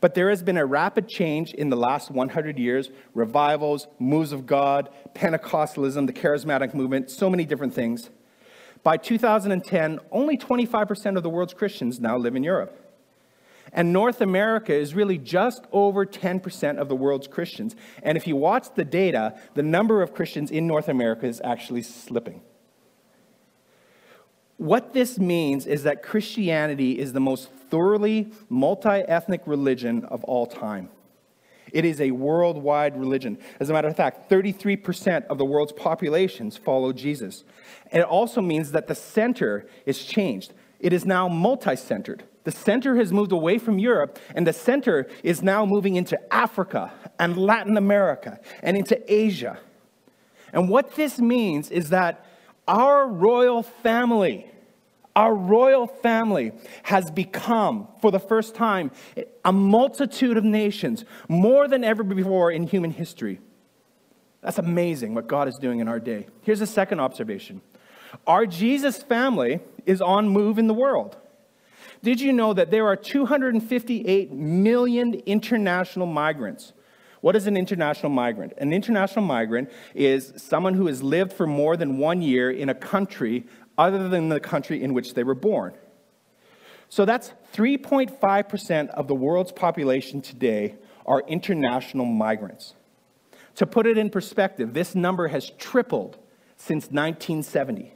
But 0.00 0.14
there 0.14 0.28
has 0.28 0.42
been 0.42 0.56
a 0.56 0.66
rapid 0.66 1.08
change 1.08 1.54
in 1.54 1.70
the 1.70 1.76
last 1.76 2.10
100 2.10 2.58
years 2.58 2.90
revivals, 3.14 3.86
moves 3.98 4.32
of 4.32 4.46
God, 4.46 4.90
Pentecostalism, 5.14 6.06
the 6.06 6.12
charismatic 6.12 6.74
movement, 6.74 7.10
so 7.10 7.30
many 7.30 7.44
different 7.44 7.72
things. 7.72 8.10
By 8.86 8.96
2010, 8.96 9.98
only 10.12 10.38
25% 10.38 11.16
of 11.16 11.24
the 11.24 11.28
world's 11.28 11.52
Christians 11.52 11.98
now 11.98 12.16
live 12.16 12.36
in 12.36 12.44
Europe. 12.44 12.80
And 13.72 13.92
North 13.92 14.20
America 14.20 14.72
is 14.72 14.94
really 14.94 15.18
just 15.18 15.64
over 15.72 16.06
10% 16.06 16.78
of 16.78 16.88
the 16.88 16.94
world's 16.94 17.26
Christians. 17.26 17.74
And 18.04 18.16
if 18.16 18.28
you 18.28 18.36
watch 18.36 18.68
the 18.76 18.84
data, 18.84 19.34
the 19.54 19.64
number 19.64 20.02
of 20.02 20.14
Christians 20.14 20.52
in 20.52 20.68
North 20.68 20.88
America 20.88 21.26
is 21.26 21.40
actually 21.42 21.82
slipping. 21.82 22.42
What 24.56 24.92
this 24.92 25.18
means 25.18 25.66
is 25.66 25.82
that 25.82 26.04
Christianity 26.04 26.96
is 26.96 27.12
the 27.12 27.18
most 27.18 27.50
thoroughly 27.50 28.30
multi 28.48 28.88
ethnic 28.88 29.40
religion 29.46 30.04
of 30.04 30.22
all 30.22 30.46
time. 30.46 30.90
It 31.72 31.84
is 31.84 32.00
a 32.00 32.10
worldwide 32.12 32.98
religion. 32.98 33.38
As 33.60 33.70
a 33.70 33.72
matter 33.72 33.88
of 33.88 33.96
fact, 33.96 34.30
33% 34.30 35.26
of 35.26 35.38
the 35.38 35.44
world's 35.44 35.72
populations 35.72 36.56
follow 36.56 36.92
Jesus. 36.92 37.44
And 37.90 38.00
it 38.02 38.06
also 38.06 38.40
means 38.40 38.72
that 38.72 38.86
the 38.86 38.94
center 38.94 39.66
is 39.84 40.04
changed. 40.04 40.52
It 40.80 40.92
is 40.92 41.04
now 41.04 41.28
multi 41.28 41.76
centered. 41.76 42.24
The 42.44 42.52
center 42.52 42.94
has 42.96 43.12
moved 43.12 43.32
away 43.32 43.58
from 43.58 43.78
Europe, 43.78 44.20
and 44.34 44.46
the 44.46 44.52
center 44.52 45.08
is 45.24 45.42
now 45.42 45.66
moving 45.66 45.96
into 45.96 46.16
Africa 46.32 46.92
and 47.18 47.36
Latin 47.36 47.76
America 47.76 48.38
and 48.62 48.76
into 48.76 49.00
Asia. 49.12 49.58
And 50.52 50.68
what 50.68 50.94
this 50.94 51.18
means 51.18 51.70
is 51.70 51.90
that 51.90 52.24
our 52.68 53.06
royal 53.06 53.62
family, 53.62 54.48
our 55.16 55.34
royal 55.34 55.86
family 55.86 56.52
has 56.84 57.10
become, 57.10 57.88
for 58.02 58.12
the 58.12 58.20
first 58.20 58.54
time, 58.54 58.90
a 59.44 59.52
multitude 59.52 60.36
of 60.36 60.44
nations, 60.44 61.04
more 61.26 61.66
than 61.66 61.82
ever 61.82 62.04
before 62.04 62.52
in 62.52 62.66
human 62.66 62.90
history. 62.90 63.40
That's 64.42 64.58
amazing 64.58 65.14
what 65.14 65.26
God 65.26 65.48
is 65.48 65.56
doing 65.56 65.80
in 65.80 65.88
our 65.88 65.98
day. 65.98 66.26
Here's 66.42 66.60
a 66.60 66.66
second 66.66 67.00
observation 67.00 67.62
our 68.26 68.46
Jesus 68.46 69.02
family 69.02 69.60
is 69.86 70.00
on 70.00 70.28
move 70.28 70.58
in 70.58 70.68
the 70.68 70.74
world. 70.74 71.16
Did 72.02 72.20
you 72.20 72.32
know 72.32 72.52
that 72.52 72.70
there 72.70 72.86
are 72.86 72.94
258 72.94 74.32
million 74.32 75.14
international 75.26 76.06
migrants? 76.06 76.72
What 77.20 77.34
is 77.34 77.46
an 77.46 77.56
international 77.56 78.10
migrant? 78.10 78.52
An 78.58 78.72
international 78.72 79.24
migrant 79.24 79.70
is 79.94 80.32
someone 80.36 80.74
who 80.74 80.86
has 80.86 81.02
lived 81.02 81.32
for 81.32 81.46
more 81.46 81.76
than 81.76 81.98
one 81.98 82.22
year 82.22 82.50
in 82.50 82.68
a 82.68 82.74
country 82.74 83.46
other 83.78 84.08
than 84.08 84.28
the 84.28 84.40
country 84.40 84.82
in 84.82 84.94
which 84.94 85.14
they 85.14 85.24
were 85.24 85.34
born. 85.34 85.74
So 86.88 87.04
that's 87.04 87.32
3.5% 87.54 88.88
of 88.90 89.08
the 89.08 89.14
world's 89.14 89.52
population 89.52 90.20
today 90.22 90.76
are 91.04 91.22
international 91.26 92.06
migrants. 92.06 92.74
To 93.56 93.66
put 93.66 93.86
it 93.86 93.96
in 93.98 94.10
perspective, 94.10 94.74
this 94.74 94.94
number 94.94 95.28
has 95.28 95.50
tripled 95.58 96.18
since 96.56 96.84
1970. 96.84 97.92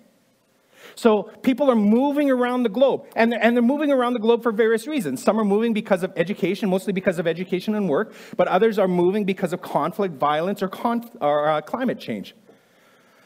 So 0.95 1.25
people 1.43 1.71
are 1.71 1.77
moving 1.77 2.31
around 2.31 2.63
the 2.63 2.69
globe, 2.69 3.07
and 3.15 3.33
they're, 3.33 3.43
and 3.43 3.57
they're 3.57 3.63
moving 3.63 3.93
around 3.93 4.15
the 4.15 4.21
globe 4.21 4.43
for 4.43 4.53
various 4.53 4.87
reasons. 4.87 5.23
Some 5.23 5.39
are 5.39 5.45
moving 5.45 5.73
because 5.73 6.03
of 6.03 6.13
education, 6.17 6.69
mostly 6.69 6.93
because 6.93 7.19
of 7.19 7.27
education 7.27 7.75
and 7.75 7.89
work, 7.89 8.13
but 8.37 8.49
others 8.49 8.79
are 8.79 8.89
moving 8.89 9.25
because 9.25 9.53
of 9.53 9.61
conflict, 9.61 10.15
violence, 10.15 10.63
or, 10.63 10.69
conf- 10.69 11.11
or 11.21 11.49
uh, 11.49 11.61
climate 11.61 12.01
change. 12.01 12.35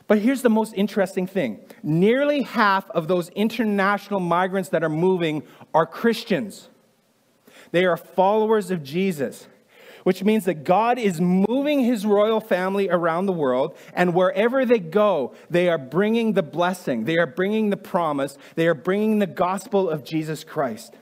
But 0.06 0.18
here's 0.18 0.42
the 0.42 0.50
most 0.50 0.74
interesting 0.74 1.26
thing 1.26 1.60
nearly 1.82 2.42
half 2.42 2.90
of 2.90 3.08
those 3.08 3.28
international 3.30 4.20
migrants 4.20 4.68
that 4.70 4.84
are 4.84 4.88
moving 4.88 5.42
are 5.72 5.86
Christians. 5.86 6.68
They 7.72 7.84
are 7.86 7.96
followers 7.96 8.70
of 8.70 8.82
Jesus 8.82 9.48
which 10.04 10.22
means 10.22 10.44
that 10.44 10.64
God 10.64 10.98
is 10.98 11.20
moving 11.20 11.80
his 11.80 12.06
royal 12.06 12.40
family 12.40 12.88
around 12.88 13.26
the 13.26 13.32
world, 13.32 13.76
and 13.94 14.14
wherever 14.14 14.64
they 14.64 14.78
go, 14.78 15.34
they 15.50 15.68
are 15.68 15.78
bringing 15.78 16.34
the 16.34 16.42
blessing, 16.42 17.04
they 17.04 17.16
are 17.16 17.26
bringing 17.26 17.70
the 17.70 17.76
promise, 17.76 18.38
they 18.54 18.68
are 18.68 18.74
bringing 18.74 19.18
the 19.18 19.26
gospel 19.26 19.90
of 19.90 20.04
Jesus 20.04 20.44
Christ. 20.44 20.94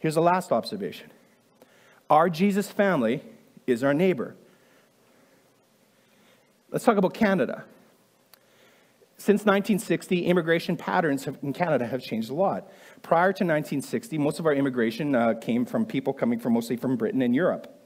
Here's 0.00 0.16
the 0.16 0.20
last 0.20 0.52
observation 0.52 1.10
our 2.10 2.28
Jesus 2.28 2.70
family 2.70 3.22
is 3.66 3.82
our 3.82 3.94
neighbor. 3.94 4.34
Let's 6.72 6.86
talk 6.86 6.96
about 6.96 7.12
Canada. 7.12 7.64
Since 9.18 9.40
1960, 9.42 10.24
immigration 10.24 10.74
patterns 10.74 11.28
in 11.42 11.52
Canada 11.52 11.86
have 11.86 12.00
changed 12.00 12.30
a 12.30 12.34
lot. 12.34 12.66
Prior 13.02 13.28
to 13.28 13.44
1960, 13.44 14.16
most 14.16 14.40
of 14.40 14.46
our 14.46 14.54
immigration 14.54 15.14
uh, 15.14 15.34
came 15.34 15.66
from 15.66 15.84
people 15.84 16.14
coming 16.14 16.40
from 16.40 16.54
mostly 16.54 16.76
from 16.76 16.96
Britain 16.96 17.20
and 17.20 17.34
Europe. 17.34 17.78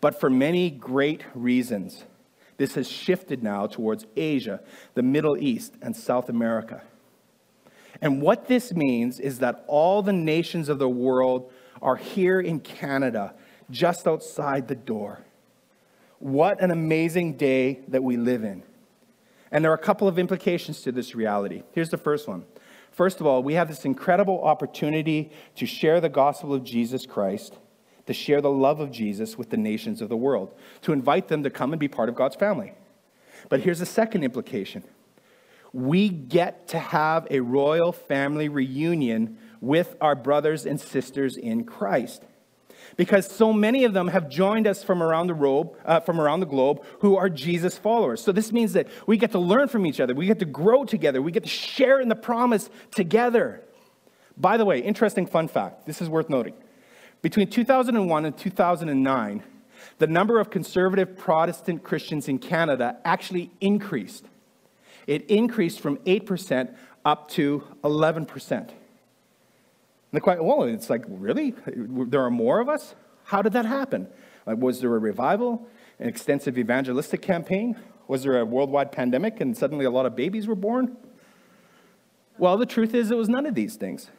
But 0.00 0.20
for 0.20 0.30
many 0.30 0.70
great 0.70 1.24
reasons, 1.34 2.04
this 2.58 2.74
has 2.76 2.88
shifted 2.88 3.42
now 3.42 3.66
towards 3.66 4.06
Asia, 4.16 4.60
the 4.94 5.02
Middle 5.02 5.36
East, 5.36 5.74
and 5.82 5.96
South 5.96 6.28
America. 6.28 6.82
And 8.00 8.22
what 8.22 8.46
this 8.46 8.72
means 8.72 9.18
is 9.18 9.40
that 9.40 9.64
all 9.66 10.00
the 10.00 10.12
nations 10.12 10.68
of 10.68 10.78
the 10.78 10.88
world 10.88 11.50
are 11.82 11.96
here 11.96 12.40
in 12.40 12.60
Canada, 12.60 13.34
just 13.68 14.06
outside 14.06 14.68
the 14.68 14.76
door. 14.76 15.24
What 16.18 16.60
an 16.60 16.70
amazing 16.70 17.36
day 17.36 17.80
that 17.88 18.02
we 18.02 18.16
live 18.16 18.44
in. 18.44 18.62
And 19.50 19.64
there 19.64 19.70
are 19.72 19.76
a 19.76 19.78
couple 19.78 20.08
of 20.08 20.18
implications 20.18 20.82
to 20.82 20.92
this 20.92 21.14
reality. 21.14 21.62
Here's 21.72 21.90
the 21.90 21.96
first 21.96 22.28
one. 22.28 22.44
First 22.90 23.20
of 23.20 23.26
all, 23.26 23.42
we 23.42 23.54
have 23.54 23.68
this 23.68 23.84
incredible 23.84 24.42
opportunity 24.42 25.30
to 25.56 25.66
share 25.66 26.00
the 26.00 26.08
gospel 26.08 26.52
of 26.52 26.64
Jesus 26.64 27.06
Christ, 27.06 27.56
to 28.06 28.12
share 28.12 28.40
the 28.40 28.50
love 28.50 28.80
of 28.80 28.90
Jesus 28.90 29.38
with 29.38 29.50
the 29.50 29.56
nations 29.56 30.02
of 30.02 30.08
the 30.08 30.16
world, 30.16 30.52
to 30.82 30.92
invite 30.92 31.28
them 31.28 31.42
to 31.44 31.50
come 31.50 31.72
and 31.72 31.80
be 31.80 31.88
part 31.88 32.08
of 32.08 32.14
God's 32.14 32.36
family. 32.36 32.72
But 33.48 33.60
here's 33.60 33.78
the 33.78 33.86
second 33.86 34.24
implication 34.24 34.82
we 35.72 36.08
get 36.08 36.66
to 36.68 36.78
have 36.78 37.26
a 37.30 37.40
royal 37.40 37.92
family 37.92 38.48
reunion 38.48 39.38
with 39.60 39.96
our 40.00 40.14
brothers 40.14 40.66
and 40.66 40.80
sisters 40.80 41.36
in 41.36 41.64
Christ 41.64 42.24
because 42.96 43.30
so 43.30 43.52
many 43.52 43.84
of 43.84 43.92
them 43.92 44.08
have 44.08 44.28
joined 44.28 44.66
us 44.66 44.82
from 44.82 45.02
around 45.02 45.26
the 45.26 45.34
robe, 45.34 45.76
uh, 45.84 46.00
from 46.00 46.20
around 46.20 46.40
the 46.40 46.46
globe 46.46 46.84
who 47.00 47.16
are 47.16 47.28
Jesus 47.28 47.76
followers. 47.76 48.22
So 48.22 48.32
this 48.32 48.52
means 48.52 48.72
that 48.72 48.88
we 49.06 49.16
get 49.16 49.32
to 49.32 49.38
learn 49.38 49.68
from 49.68 49.86
each 49.86 50.00
other, 50.00 50.14
we 50.14 50.26
get 50.26 50.38
to 50.40 50.44
grow 50.44 50.84
together, 50.84 51.22
we 51.22 51.32
get 51.32 51.42
to 51.42 51.48
share 51.48 52.00
in 52.00 52.08
the 52.08 52.16
promise 52.16 52.70
together. 52.90 53.62
By 54.36 54.56
the 54.56 54.64
way, 54.64 54.80
interesting 54.80 55.26
fun 55.26 55.48
fact. 55.48 55.86
This 55.86 56.00
is 56.00 56.08
worth 56.08 56.28
noting. 56.28 56.54
Between 57.22 57.50
2001 57.50 58.24
and 58.24 58.36
2009, 58.36 59.42
the 59.98 60.06
number 60.06 60.38
of 60.38 60.50
conservative 60.50 61.16
Protestant 61.16 61.82
Christians 61.82 62.28
in 62.28 62.38
Canada 62.38 62.98
actually 63.04 63.50
increased. 63.60 64.26
It 65.06 65.28
increased 65.30 65.80
from 65.80 65.96
8% 65.98 66.74
up 67.04 67.28
to 67.30 67.64
11%. 67.82 68.70
And 70.12 70.22
question, 70.22 70.44
well, 70.44 70.62
it's 70.62 70.88
like, 70.88 71.04
really? 71.06 71.54
There 71.66 72.22
are 72.22 72.30
more 72.30 72.60
of 72.60 72.68
us? 72.68 72.94
How 73.24 73.42
did 73.42 73.52
that 73.52 73.66
happen? 73.66 74.08
Like, 74.46 74.58
was 74.58 74.80
there 74.80 74.94
a 74.94 74.98
revival, 74.98 75.66
an 75.98 76.08
extensive 76.08 76.56
evangelistic 76.56 77.20
campaign? 77.20 77.76
Was 78.06 78.22
there 78.22 78.38
a 78.38 78.44
worldwide 78.44 78.90
pandemic 78.90 79.40
and 79.40 79.56
suddenly 79.56 79.84
a 79.84 79.90
lot 79.90 80.06
of 80.06 80.16
babies 80.16 80.46
were 80.46 80.54
born? 80.54 80.96
Well, 82.38 82.56
the 82.56 82.66
truth 82.66 82.94
is, 82.94 83.10
it 83.10 83.16
was 83.16 83.28
none 83.28 83.44
of 83.44 83.54
these 83.54 83.76
things. 83.76 84.10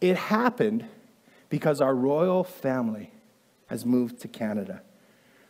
It 0.00 0.16
happened 0.16 0.84
because 1.48 1.80
our 1.80 1.94
royal 1.94 2.44
family 2.44 3.10
has 3.66 3.84
moved 3.84 4.20
to 4.20 4.28
Canada. 4.28 4.82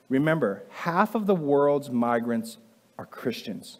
Remember, 0.08 0.62
half 0.70 1.14
of 1.14 1.26
the 1.26 1.34
world's 1.34 1.90
migrants 1.90 2.56
are 2.98 3.04
Christians. 3.04 3.78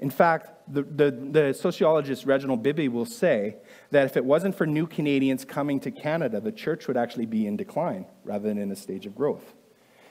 In 0.00 0.08
fact, 0.08 0.50
the, 0.72 0.82
the, 0.82 1.10
the, 1.10 1.52
sociologist 1.52 2.24
Reginald 2.24 2.62
Bibby 2.62 2.88
will 2.88 3.04
say 3.04 3.56
that 3.90 4.06
if 4.06 4.16
it 4.16 4.24
wasn't 4.24 4.54
for 4.54 4.66
new 4.66 4.86
Canadians 4.86 5.44
coming 5.44 5.78
to 5.80 5.90
Canada, 5.90 6.40
the 6.40 6.52
church 6.52 6.88
would 6.88 6.96
actually 6.96 7.26
be 7.26 7.46
in 7.46 7.56
decline 7.56 8.06
rather 8.24 8.48
than 8.48 8.56
in 8.56 8.72
a 8.72 8.76
stage 8.76 9.04
of 9.04 9.14
growth. 9.14 9.52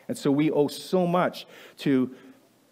And 0.07 0.15
so 0.17 0.31
we 0.31 0.51
owe 0.51 0.67
so 0.67 1.07
much 1.07 1.47
to 1.77 2.15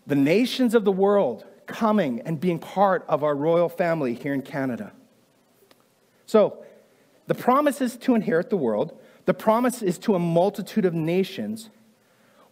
the 0.06 0.15
nations 0.15 0.75
of 0.75 0.86
the 0.86 0.91
world 0.91 1.43
coming 1.65 2.21
and 2.21 2.39
being 2.39 2.60
part 2.60 3.03
of 3.08 3.23
our 3.23 3.36
royal 3.36 3.67
family 3.67 4.13
here 4.13 4.34
in 4.34 4.43
Canada. 4.43 4.93
So, 6.27 6.63
the 7.25 7.36
promise 7.36 7.82
is 7.82 7.97
to 7.97 8.15
inherit 8.15 8.49
the 8.49 8.58
world, 8.58 8.97
the 9.25 9.34
promise 9.34 9.82
is 9.82 9.97
to 9.99 10.15
a 10.15 10.19
multitude 10.19 10.86
of 10.86 10.93
nations. 10.93 11.69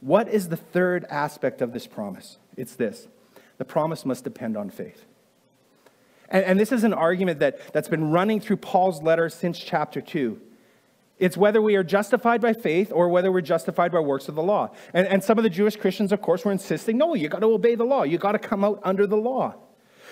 What 0.02 0.28
is 0.28 0.50
the 0.50 0.58
third 0.58 1.06
aspect 1.10 1.62
of 1.62 1.72
this 1.72 1.88
promise? 1.88 2.38
It's 2.58 2.76
this 2.76 3.08
the 3.58 3.66
promise 3.66 4.06
must 4.06 4.24
depend 4.24 4.58
on 4.58 4.70
faith. 4.70 5.06
And, 6.30 6.44
and, 6.44 6.60
this 6.60 6.72
is 6.72 6.84
an 6.84 6.94
argument 6.94 7.40
that, 7.40 7.74
that's 7.74 7.88
been 7.88 8.12
running 8.12 8.40
through 8.40 8.58
Paul's 8.58 9.02
letter 9.04 9.30
since 9.30 9.60
chapter 9.60 10.02
2. 10.02 10.42
It's 11.18 11.38
whether 11.38 11.62
we 11.62 11.76
are 11.76 11.84
justified 11.84 12.42
by 12.42 12.54
faith 12.54 12.92
or 12.92 13.10
whether 13.10 13.32
we're 13.32 13.42
justified 13.42 13.92
by 13.92 14.00
works 14.00 14.28
of 14.28 14.36
the 14.36 14.44
law. 14.44 14.72
And, 14.94 15.08
and 15.08 15.24
some 15.24 15.38
of 15.38 15.44
the 15.44 15.50
Jewish 15.50 15.76
Christians, 15.76 16.12
of 16.12 16.22
course, 16.22 16.44
were 16.44 16.52
insisting 16.52 16.98
no, 16.98 17.14
you 17.14 17.30
got 17.30 17.40
to 17.40 17.48
obey 17.48 17.76
the 17.76 17.86
law. 17.86 18.04
You 18.04 18.18
got 18.18 18.34
to 18.34 18.40
come 18.40 18.64
out 18.64 18.80
under 18.84 19.08
the 19.08 19.16
law. 19.16 19.56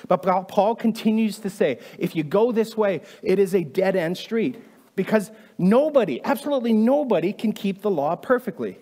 But 0.07 0.47
Paul 0.47 0.75
continues 0.75 1.39
to 1.39 1.49
say 1.49 1.79
if 1.97 2.15
you 2.15 2.23
go 2.23 2.51
this 2.51 2.77
way, 2.77 3.01
it 3.21 3.39
is 3.39 3.55
a 3.55 3.63
dead 3.63 3.95
end 3.95 4.17
street 4.17 4.61
because 4.95 5.31
nobody, 5.57 6.21
absolutely 6.23 6.73
nobody, 6.73 7.33
can 7.33 7.53
keep 7.53 7.81
the 7.81 7.91
law 7.91 8.15
perfectly. 8.15 8.77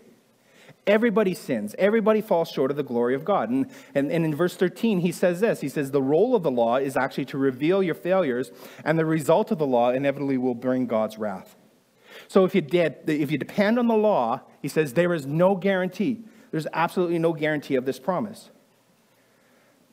Everybody 0.87 1.35
sins. 1.35 1.75
Everybody 1.77 2.21
falls 2.21 2.49
short 2.49 2.71
of 2.71 2.77
the 2.77 2.83
glory 2.83 3.13
of 3.13 3.23
God. 3.23 3.49
And, 3.49 3.69
and, 3.93 4.11
and, 4.11 4.25
in 4.25 4.33
verse 4.33 4.55
13, 4.55 5.01
he 5.01 5.11
says 5.11 5.39
this 5.39 5.61
He 5.61 5.69
says, 5.69 5.91
The 5.91 6.01
role 6.01 6.35
of 6.35 6.43
the 6.43 6.51
law 6.51 6.77
is 6.77 6.97
actually 6.97 7.25
to 7.25 7.37
reveal 7.37 7.83
your 7.83 7.95
failures, 7.95 8.51
and 8.83 8.97
the 8.97 9.05
result 9.05 9.51
of 9.51 9.59
the 9.59 9.67
law 9.67 9.91
inevitably 9.91 10.37
will 10.37 10.55
bring 10.55 10.87
God's 10.87 11.17
wrath. 11.17 11.55
So 12.27 12.45
if 12.45 12.55
you, 12.55 12.61
did, 12.61 12.97
if 13.07 13.31
you 13.31 13.37
depend 13.37 13.77
on 13.77 13.87
the 13.87 13.95
law, 13.95 14.41
he 14.61 14.67
says, 14.67 14.93
there 14.93 15.13
is 15.13 15.25
no 15.25 15.55
guarantee. 15.55 16.23
There's 16.51 16.67
absolutely 16.73 17.19
no 17.19 17.33
guarantee 17.33 17.75
of 17.75 17.85
this 17.85 17.99
promise. 17.99 18.49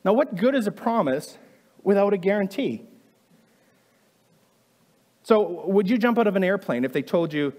Now, 0.03 0.13
what 0.13 0.35
good 0.35 0.55
is 0.55 0.67
a 0.67 0.71
promise 0.71 1.37
without 1.83 2.13
a 2.13 2.17
guarantee? 2.17 2.85
So, 5.23 5.65
would 5.65 5.89
you 5.89 5.97
jump 5.97 6.17
out 6.17 6.27
of 6.27 6.35
an 6.35 6.43
airplane 6.43 6.83
if 6.83 6.93
they 6.93 7.01
told 7.01 7.33
you, 7.33 7.53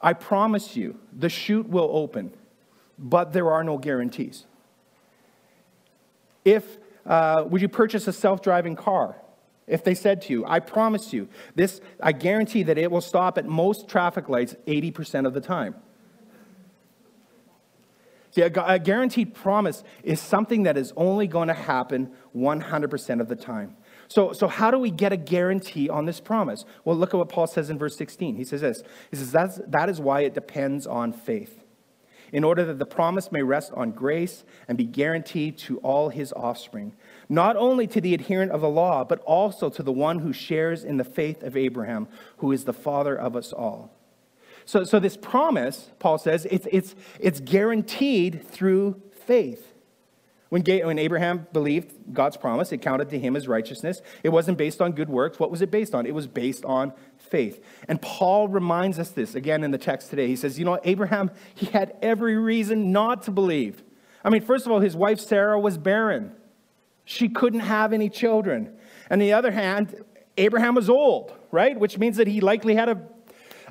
I 0.00 0.12
promise 0.12 0.76
you, 0.76 0.98
the 1.12 1.28
chute 1.28 1.68
will 1.68 1.88
open, 1.92 2.32
but 2.98 3.32
there 3.32 3.50
are 3.50 3.64
no 3.64 3.78
guarantees? 3.78 4.44
If, 6.44 6.78
uh, 7.04 7.44
would 7.46 7.60
you 7.60 7.68
purchase 7.68 8.06
a 8.06 8.12
self 8.12 8.42
driving 8.42 8.76
car 8.76 9.16
if 9.66 9.82
they 9.82 9.94
said 9.94 10.22
to 10.22 10.32
you, 10.32 10.44
I 10.46 10.60
promise 10.60 11.12
you, 11.12 11.28
this, 11.54 11.80
I 12.00 12.12
guarantee 12.12 12.62
that 12.64 12.78
it 12.78 12.90
will 12.90 13.00
stop 13.00 13.36
at 13.36 13.46
most 13.46 13.88
traffic 13.88 14.28
lights 14.28 14.54
80% 14.66 15.26
of 15.26 15.34
the 15.34 15.40
time? 15.40 15.74
See, 18.30 18.42
a, 18.42 18.52
a 18.66 18.78
guaranteed 18.78 19.34
promise 19.34 19.82
is 20.02 20.20
something 20.20 20.64
that 20.64 20.76
is 20.76 20.92
only 20.94 21.26
going 21.26 21.48
to 21.48 21.54
happen 21.54 22.12
100% 22.36 23.20
of 23.20 23.28
the 23.28 23.34
time. 23.34 23.76
So, 24.08 24.32
so 24.32 24.46
how 24.46 24.70
do 24.70 24.78
we 24.78 24.90
get 24.90 25.12
a 25.12 25.16
guarantee 25.16 25.88
on 25.88 26.04
this 26.04 26.20
promise? 26.20 26.64
Well, 26.84 26.96
look 26.96 27.14
at 27.14 27.16
what 27.16 27.28
Paul 27.28 27.46
says 27.46 27.70
in 27.70 27.78
verse 27.78 27.96
16. 27.96 28.36
He 28.36 28.44
says 28.44 28.60
this. 28.60 28.82
He 29.10 29.16
says, 29.16 29.32
That's, 29.32 29.60
that 29.66 29.88
is 29.88 30.00
why 30.00 30.20
it 30.20 30.34
depends 30.34 30.86
on 30.86 31.12
faith, 31.12 31.64
in 32.32 32.44
order 32.44 32.64
that 32.64 32.78
the 32.78 32.86
promise 32.86 33.30
may 33.30 33.42
rest 33.42 33.72
on 33.72 33.92
grace 33.92 34.44
and 34.68 34.76
be 34.76 34.84
guaranteed 34.84 35.56
to 35.58 35.78
all 35.78 36.08
his 36.08 36.32
offspring, 36.32 36.94
not 37.28 37.56
only 37.56 37.86
to 37.86 38.00
the 38.00 38.14
adherent 38.14 38.52
of 38.52 38.60
the 38.60 38.68
law, 38.68 39.04
but 39.04 39.20
also 39.20 39.68
to 39.70 39.82
the 39.82 39.92
one 39.92 40.18
who 40.18 40.32
shares 40.32 40.84
in 40.84 40.96
the 40.96 41.04
faith 41.04 41.42
of 41.42 41.56
Abraham, 41.56 42.08
who 42.38 42.52
is 42.52 42.64
the 42.64 42.72
father 42.72 43.16
of 43.16 43.36
us 43.36 43.52
all. 43.52 43.90
So, 44.64 44.82
so 44.84 44.98
this 44.98 45.16
promise, 45.16 45.90
Paul 45.98 46.18
says, 46.18 46.46
it's, 46.50 46.66
it's, 46.72 46.94
it's 47.20 47.40
guaranteed 47.40 48.46
through 48.48 49.00
faith. 49.12 49.75
When, 50.48 50.62
when 50.62 50.98
Abraham 50.98 51.46
believed 51.52 52.12
God's 52.12 52.36
promise, 52.36 52.70
it 52.70 52.78
counted 52.78 53.10
to 53.10 53.18
him 53.18 53.34
as 53.34 53.48
righteousness. 53.48 54.00
It 54.22 54.28
wasn't 54.28 54.58
based 54.58 54.80
on 54.80 54.92
good 54.92 55.08
works. 55.08 55.40
What 55.40 55.50
was 55.50 55.60
it 55.60 55.70
based 55.70 55.94
on? 55.94 56.06
It 56.06 56.14
was 56.14 56.26
based 56.26 56.64
on 56.64 56.92
faith. 57.18 57.64
And 57.88 58.00
Paul 58.00 58.48
reminds 58.48 58.98
us 58.98 59.10
this 59.10 59.34
again 59.34 59.64
in 59.64 59.72
the 59.72 59.78
text 59.78 60.10
today. 60.10 60.28
He 60.28 60.36
says, 60.36 60.58
You 60.58 60.64
know, 60.64 60.78
Abraham, 60.84 61.30
he 61.54 61.66
had 61.66 61.96
every 62.00 62.36
reason 62.36 62.92
not 62.92 63.22
to 63.24 63.30
believe. 63.32 63.82
I 64.24 64.30
mean, 64.30 64.42
first 64.42 64.66
of 64.66 64.72
all, 64.72 64.80
his 64.80 64.96
wife 64.96 65.20
Sarah 65.20 65.58
was 65.58 65.78
barren, 65.78 66.32
she 67.04 67.28
couldn't 67.28 67.60
have 67.60 67.92
any 67.92 68.08
children. 68.08 68.72
And 69.10 69.14
on 69.14 69.18
the 69.20 69.32
other 69.32 69.52
hand, 69.52 70.04
Abraham 70.36 70.74
was 70.74 70.90
old, 70.90 71.32
right? 71.50 71.78
Which 71.78 71.98
means 71.98 72.16
that 72.16 72.26
he 72.26 72.40
likely 72.40 72.74
had 72.74 72.88
a 72.88 73.00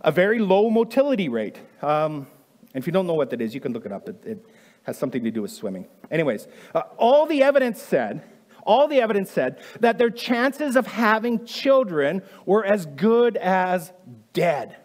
a 0.06 0.12
very 0.12 0.40
low 0.40 0.70
motility 0.70 1.28
rate. 1.28 1.58
Um, 1.82 2.28
and 2.74 2.82
if 2.82 2.86
you 2.86 2.94
don't 2.94 3.08
know 3.08 3.16
what 3.16 3.32
that 3.32 3.42
is, 3.42 3.54
you 3.56 3.60
can 3.60 3.74
look 3.74 3.86
it 3.86 3.92
up. 3.92 4.08
It, 4.08 4.24
it 4.26 4.46
has 4.86 4.98
something 4.98 5.24
to 5.24 5.32
do 5.32 5.42
with 5.42 5.52
swimming. 5.52 5.88
Anyways, 6.10 6.48
uh, 6.74 6.84
all 6.98 7.26
the 7.26 7.44
evidence 7.44 7.82
said, 7.82 8.24
all 8.64 8.88
the 8.88 9.02
evidence 9.02 9.30
said 9.30 9.60
that 9.80 9.98
their 9.98 10.10
chances 10.10 10.76
of 10.76 10.88
having 10.88 11.46
children 11.46 12.24
were 12.46 12.66
as 12.66 12.86
good 12.86 13.38
as 13.38 13.92
dead. 14.34 14.76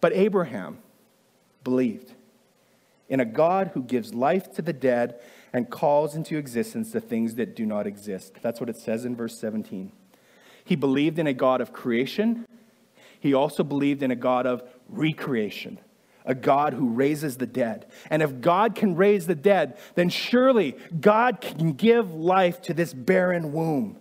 But 0.00 0.12
Abraham 0.12 0.78
believed 1.64 2.12
in 3.08 3.20
a 3.20 3.24
God 3.24 3.72
who 3.74 3.82
gives 3.82 4.14
life 4.14 4.52
to 4.54 4.62
the 4.62 4.72
dead 4.72 5.20
and 5.52 5.68
calls 5.68 6.14
into 6.14 6.38
existence 6.38 6.92
the 6.92 7.00
things 7.00 7.34
that 7.34 7.54
do 7.54 7.66
not 7.66 7.86
exist. 7.86 8.36
That's 8.40 8.60
what 8.60 8.70
it 8.70 8.76
says 8.76 9.04
in 9.04 9.14
verse 9.14 9.38
17. 9.38 9.92
He 10.64 10.76
believed 10.76 11.18
in 11.18 11.26
a 11.26 11.32
God 11.32 11.60
of 11.60 11.72
creation 11.72 12.46
he 13.22 13.34
also 13.34 13.62
believed 13.62 14.02
in 14.02 14.10
a 14.10 14.16
God 14.16 14.46
of 14.46 14.64
recreation, 14.88 15.78
a 16.24 16.34
God 16.34 16.74
who 16.74 16.88
raises 16.88 17.36
the 17.36 17.46
dead. 17.46 17.86
And 18.10 18.22
if 18.22 18.40
God 18.40 18.74
can 18.74 18.96
raise 18.96 19.26
the 19.26 19.34
dead, 19.34 19.78
then 19.94 20.08
surely 20.08 20.76
God 21.00 21.40
can 21.40 21.72
give 21.72 22.14
life 22.14 22.60
to 22.62 22.74
this 22.74 22.94
barren 22.94 23.52
womb. 23.52 23.98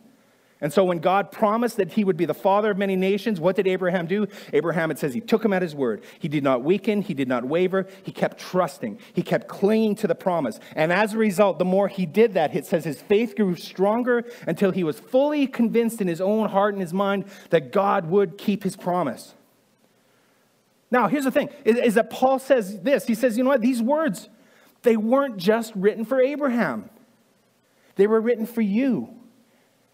And 0.64 0.72
so 0.72 0.84
when 0.84 1.00
God 1.00 1.32
promised 1.32 1.78
that 1.78 1.94
he 1.94 2.04
would 2.04 2.18
be 2.18 2.26
the 2.26 2.36
father 2.36 2.70
of 2.70 2.78
many 2.78 2.96
nations, 2.96 3.40
what 3.40 3.56
did 3.56 3.68
Abraham 3.68 4.06
do? 4.06 4.28
Abraham, 4.54 4.92
it 4.92 5.00
says, 5.00 5.12
he 5.12 5.20
took 5.20 5.44
him 5.44 5.54
at 5.54 5.64
his 5.64 5.74
word. 5.74 6.04
He 6.20 6.28
did 6.28 6.44
not 6.44 6.64
weaken, 6.64 7.02
he 7.02 7.16
did 7.16 7.28
not 7.28 7.44
waver, 7.44 7.88
he 8.04 8.12
kept 8.12 8.38
trusting, 8.38 9.00
he 9.14 9.24
kept 9.24 9.48
clinging 9.48 9.96
to 9.96 10.08
the 10.08 10.14
promise. 10.14 10.60
And 10.76 10.94
as 10.94 11.14
a 11.14 11.18
result, 11.18 11.58
the 11.58 11.66
more 11.66 11.88
he 11.88 12.06
did 12.06 12.36
that, 12.36 12.56
it 12.56 12.68
says 12.68 12.86
his 12.86 13.02
faith 13.02 13.36
grew 13.36 13.56
stronger 13.56 14.24
until 14.46 14.70
he 14.70 14.84
was 14.84 15.00
fully 15.00 15.48
convinced 15.48 16.00
in 16.00 16.08
his 16.08 16.22
own 16.22 16.50
heart 16.50 16.76
and 16.76 16.82
his 16.82 16.94
mind 16.94 17.26
that 17.50 17.72
God 17.72 18.06
would 18.06 18.38
keep 18.38 18.62
his 18.64 18.76
promise. 18.76 19.34
Now, 20.92 21.08
here's 21.08 21.24
the 21.24 21.32
thing 21.32 21.50
is, 21.64 21.78
is 21.78 21.94
that 21.96 22.10
Paul 22.10 22.38
says 22.38 22.82
this. 22.82 23.08
He 23.08 23.16
says, 23.16 23.38
you 23.38 23.44
know 23.44 23.50
what? 23.50 23.62
These 23.62 23.82
words, 23.82 24.30
they 24.84 24.98
weren't 24.98 25.38
just 25.38 25.74
written 25.76 26.06
for 26.06 26.22
Abraham, 26.22 26.90
they 27.96 28.08
were 28.08 28.22
written 28.22 28.46
for 28.46 28.62
you 28.62 29.16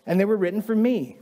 and 0.05 0.19
they 0.19 0.25
were 0.25 0.37
written 0.37 0.61
for 0.61 0.75
me. 0.75 1.17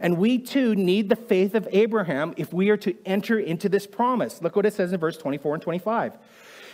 And 0.00 0.18
we 0.18 0.38
too 0.38 0.74
need 0.74 1.08
the 1.08 1.16
faith 1.16 1.54
of 1.54 1.68
Abraham 1.70 2.34
if 2.36 2.52
we 2.52 2.68
are 2.70 2.76
to 2.78 2.94
enter 3.06 3.38
into 3.38 3.68
this 3.68 3.86
promise. 3.86 4.42
Look 4.42 4.56
what 4.56 4.66
it 4.66 4.74
says 4.74 4.92
in 4.92 4.98
verse 4.98 5.16
24 5.16 5.54
and 5.54 5.62
25. 5.62 6.18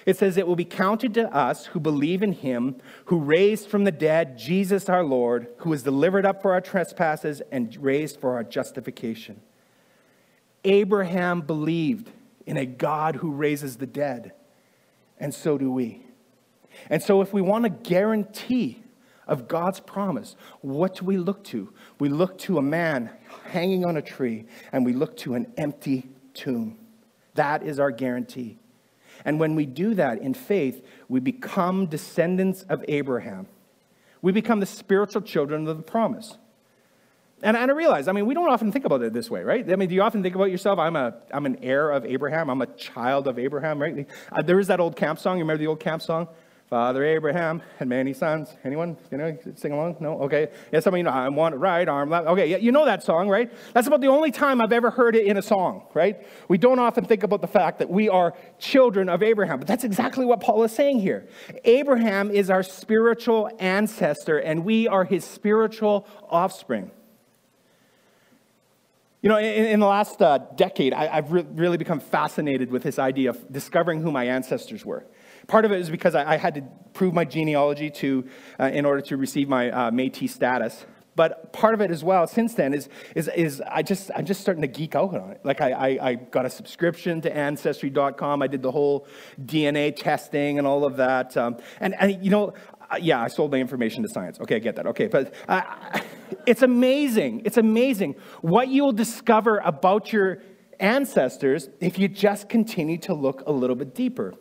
It 0.06 0.16
says, 0.16 0.36
It 0.36 0.46
will 0.46 0.56
be 0.56 0.64
counted 0.64 1.12
to 1.14 1.34
us 1.34 1.66
who 1.66 1.80
believe 1.80 2.22
in 2.22 2.32
him, 2.32 2.76
who 3.06 3.18
raised 3.18 3.68
from 3.68 3.84
the 3.84 3.92
dead 3.92 4.38
Jesus 4.38 4.88
our 4.88 5.04
Lord, 5.04 5.48
who 5.58 5.70
was 5.70 5.82
delivered 5.82 6.24
up 6.24 6.40
for 6.40 6.52
our 6.52 6.62
trespasses 6.62 7.42
and 7.52 7.76
raised 7.76 8.20
for 8.20 8.34
our 8.34 8.44
justification. 8.44 9.40
Abraham 10.64 11.42
believed 11.42 12.10
in 12.46 12.56
a 12.56 12.66
God 12.66 13.16
who 13.16 13.30
raises 13.32 13.76
the 13.76 13.86
dead, 13.86 14.32
and 15.18 15.34
so 15.34 15.58
do 15.58 15.70
we. 15.70 16.04
And 16.90 17.02
so, 17.02 17.20
if 17.20 17.32
we 17.32 17.40
want 17.40 17.64
a 17.64 17.70
guarantee 17.70 18.82
of 19.26 19.48
God's 19.48 19.80
promise, 19.80 20.36
what 20.60 20.96
do 20.96 21.04
we 21.04 21.16
look 21.16 21.44
to? 21.44 21.72
We 21.98 22.08
look 22.08 22.36
to 22.38 22.58
a 22.58 22.62
man 22.62 23.10
hanging 23.46 23.84
on 23.84 23.96
a 23.96 24.02
tree, 24.02 24.46
and 24.72 24.84
we 24.84 24.92
look 24.92 25.16
to 25.18 25.34
an 25.34 25.52
empty 25.56 26.08
tomb. 26.34 26.78
That 27.34 27.62
is 27.62 27.78
our 27.78 27.90
guarantee. 27.90 28.58
And 29.24 29.40
when 29.40 29.54
we 29.54 29.66
do 29.66 29.94
that 29.94 30.18
in 30.18 30.34
faith, 30.34 30.84
we 31.08 31.20
become 31.20 31.86
descendants 31.86 32.62
of 32.68 32.84
Abraham. 32.88 33.46
We 34.20 34.32
become 34.32 34.60
the 34.60 34.66
spiritual 34.66 35.22
children 35.22 35.66
of 35.68 35.76
the 35.76 35.82
promise. 35.82 36.36
And, 37.44 37.58
and 37.58 37.70
I 37.70 37.74
realize, 37.74 38.08
I 38.08 38.12
mean, 38.12 38.24
we 38.24 38.32
don't 38.32 38.50
often 38.50 38.72
think 38.72 38.86
about 38.86 39.02
it 39.02 39.12
this 39.12 39.30
way, 39.30 39.42
right? 39.42 39.70
I 39.70 39.76
mean, 39.76 39.90
do 39.90 39.94
you 39.94 40.00
often 40.00 40.22
think 40.22 40.34
about 40.34 40.50
yourself? 40.50 40.78
I'm, 40.78 40.96
a, 40.96 41.14
I'm 41.30 41.44
an 41.44 41.58
heir 41.62 41.90
of 41.90 42.06
Abraham. 42.06 42.48
I'm 42.48 42.62
a 42.62 42.66
child 42.68 43.28
of 43.28 43.38
Abraham, 43.38 43.80
right? 43.80 44.08
Uh, 44.32 44.40
there 44.40 44.58
is 44.58 44.68
that 44.68 44.80
old 44.80 44.96
camp 44.96 45.18
song. 45.18 45.36
You 45.36 45.44
remember 45.44 45.58
the 45.58 45.66
old 45.66 45.78
camp 45.78 46.00
song? 46.00 46.26
Father 46.70 47.04
Abraham 47.04 47.60
had 47.78 47.86
many 47.86 48.14
sons. 48.14 48.48
Anyone? 48.64 48.96
You 49.10 49.18
know, 49.18 49.38
sing 49.56 49.72
along? 49.72 49.98
No? 50.00 50.22
Okay. 50.22 50.48
Yeah, 50.72 50.80
some 50.80 50.94
of 50.94 50.98
you 50.98 51.04
know, 51.04 51.10
I 51.10 51.28
want 51.28 51.54
right 51.56 51.86
arm 51.86 52.08
left. 52.08 52.26
Okay, 52.28 52.48
yeah, 52.48 52.56
you 52.56 52.72
know 52.72 52.86
that 52.86 53.02
song, 53.02 53.28
right? 53.28 53.52
That's 53.74 53.86
about 53.86 54.00
the 54.00 54.08
only 54.08 54.30
time 54.30 54.62
I've 54.62 54.72
ever 54.72 54.90
heard 54.90 55.14
it 55.14 55.26
in 55.26 55.36
a 55.36 55.42
song, 55.42 55.86
right? 55.92 56.26
We 56.48 56.56
don't 56.56 56.78
often 56.78 57.04
think 57.04 57.22
about 57.24 57.42
the 57.42 57.46
fact 57.46 57.78
that 57.80 57.90
we 57.90 58.08
are 58.08 58.32
children 58.58 59.10
of 59.10 59.22
Abraham, 59.22 59.58
but 59.58 59.68
that's 59.68 59.84
exactly 59.84 60.24
what 60.24 60.40
Paul 60.40 60.64
is 60.64 60.72
saying 60.72 61.00
here. 61.00 61.28
Abraham 61.64 62.30
is 62.30 62.48
our 62.48 62.62
spiritual 62.62 63.50
ancestor, 63.58 64.38
and 64.38 64.64
we 64.64 64.88
are 64.88 65.04
his 65.04 65.26
spiritual 65.26 66.08
offspring. 66.30 66.90
You 69.24 69.30
know, 69.30 69.38
in, 69.38 69.64
in 69.64 69.80
the 69.80 69.86
last 69.86 70.20
uh, 70.20 70.36
decade, 70.54 70.92
I, 70.92 71.06
have 71.06 71.32
re- 71.32 71.46
really 71.54 71.78
become 71.78 71.98
fascinated 71.98 72.70
with 72.70 72.82
this 72.82 72.98
idea 72.98 73.30
of 73.30 73.50
discovering 73.50 74.02
who 74.02 74.12
my 74.12 74.24
ancestors 74.26 74.84
were. 74.84 75.06
Part 75.46 75.64
of 75.64 75.72
it 75.72 75.80
is 75.80 75.88
because 75.88 76.14
I, 76.14 76.34
I 76.34 76.36
had 76.36 76.56
to 76.56 76.62
prove 76.92 77.14
my 77.14 77.24
genealogy 77.24 77.88
to, 77.88 78.28
uh, 78.60 78.64
in 78.64 78.84
order 78.84 79.00
to 79.00 79.16
receive 79.16 79.48
my 79.48 79.70
uh, 79.70 79.90
Métis 79.90 80.28
status. 80.28 80.84
But 81.16 81.54
part 81.54 81.72
of 81.72 81.80
it 81.80 81.90
as 81.90 82.02
well, 82.04 82.26
since 82.26 82.54
then, 82.54 82.74
is, 82.74 82.90
is, 83.14 83.28
is 83.28 83.62
I 83.66 83.82
just, 83.82 84.10
I'm 84.14 84.26
just 84.26 84.42
starting 84.42 84.60
to 84.60 84.68
geek 84.68 84.94
out 84.94 85.14
on 85.14 85.30
it. 85.30 85.40
Like, 85.42 85.62
I, 85.62 85.70
I, 85.70 86.08
I 86.08 86.14
got 86.16 86.44
a 86.44 86.50
subscription 86.50 87.20
to 87.22 87.34
Ancestry.com. 87.34 88.42
I 88.42 88.46
did 88.46 88.62
the 88.62 88.72
whole 88.72 89.06
DNA 89.40 89.94
testing 89.96 90.58
and 90.58 90.66
all 90.66 90.84
of 90.84 90.96
that. 90.98 91.36
Um, 91.36 91.56
and, 91.80 91.94
and, 91.98 92.22
you 92.22 92.30
know, 92.30 92.52
uh, 92.90 92.96
yeah, 93.00 93.22
I 93.22 93.28
sold 93.28 93.50
my 93.52 93.58
information 93.58 94.02
to 94.02 94.08
science. 94.08 94.38
Okay, 94.40 94.56
I 94.56 94.58
get 94.58 94.76
that. 94.76 94.86
Okay, 94.88 95.06
but 95.06 95.34
uh, 95.48 95.62
it's 96.46 96.62
amazing. 96.62 97.42
It's 97.44 97.56
amazing 97.56 98.16
what 98.40 98.68
you 98.68 98.84
will 98.84 98.92
discover 98.92 99.58
about 99.58 100.12
your 100.12 100.42
ancestors 100.80 101.68
if 101.80 101.98
you 101.98 102.08
just 102.08 102.48
continue 102.48 102.98
to 102.98 103.14
look 103.14 103.42
a 103.46 103.52
little 103.52 103.76
bit 103.76 103.94
deeper. 103.94 104.34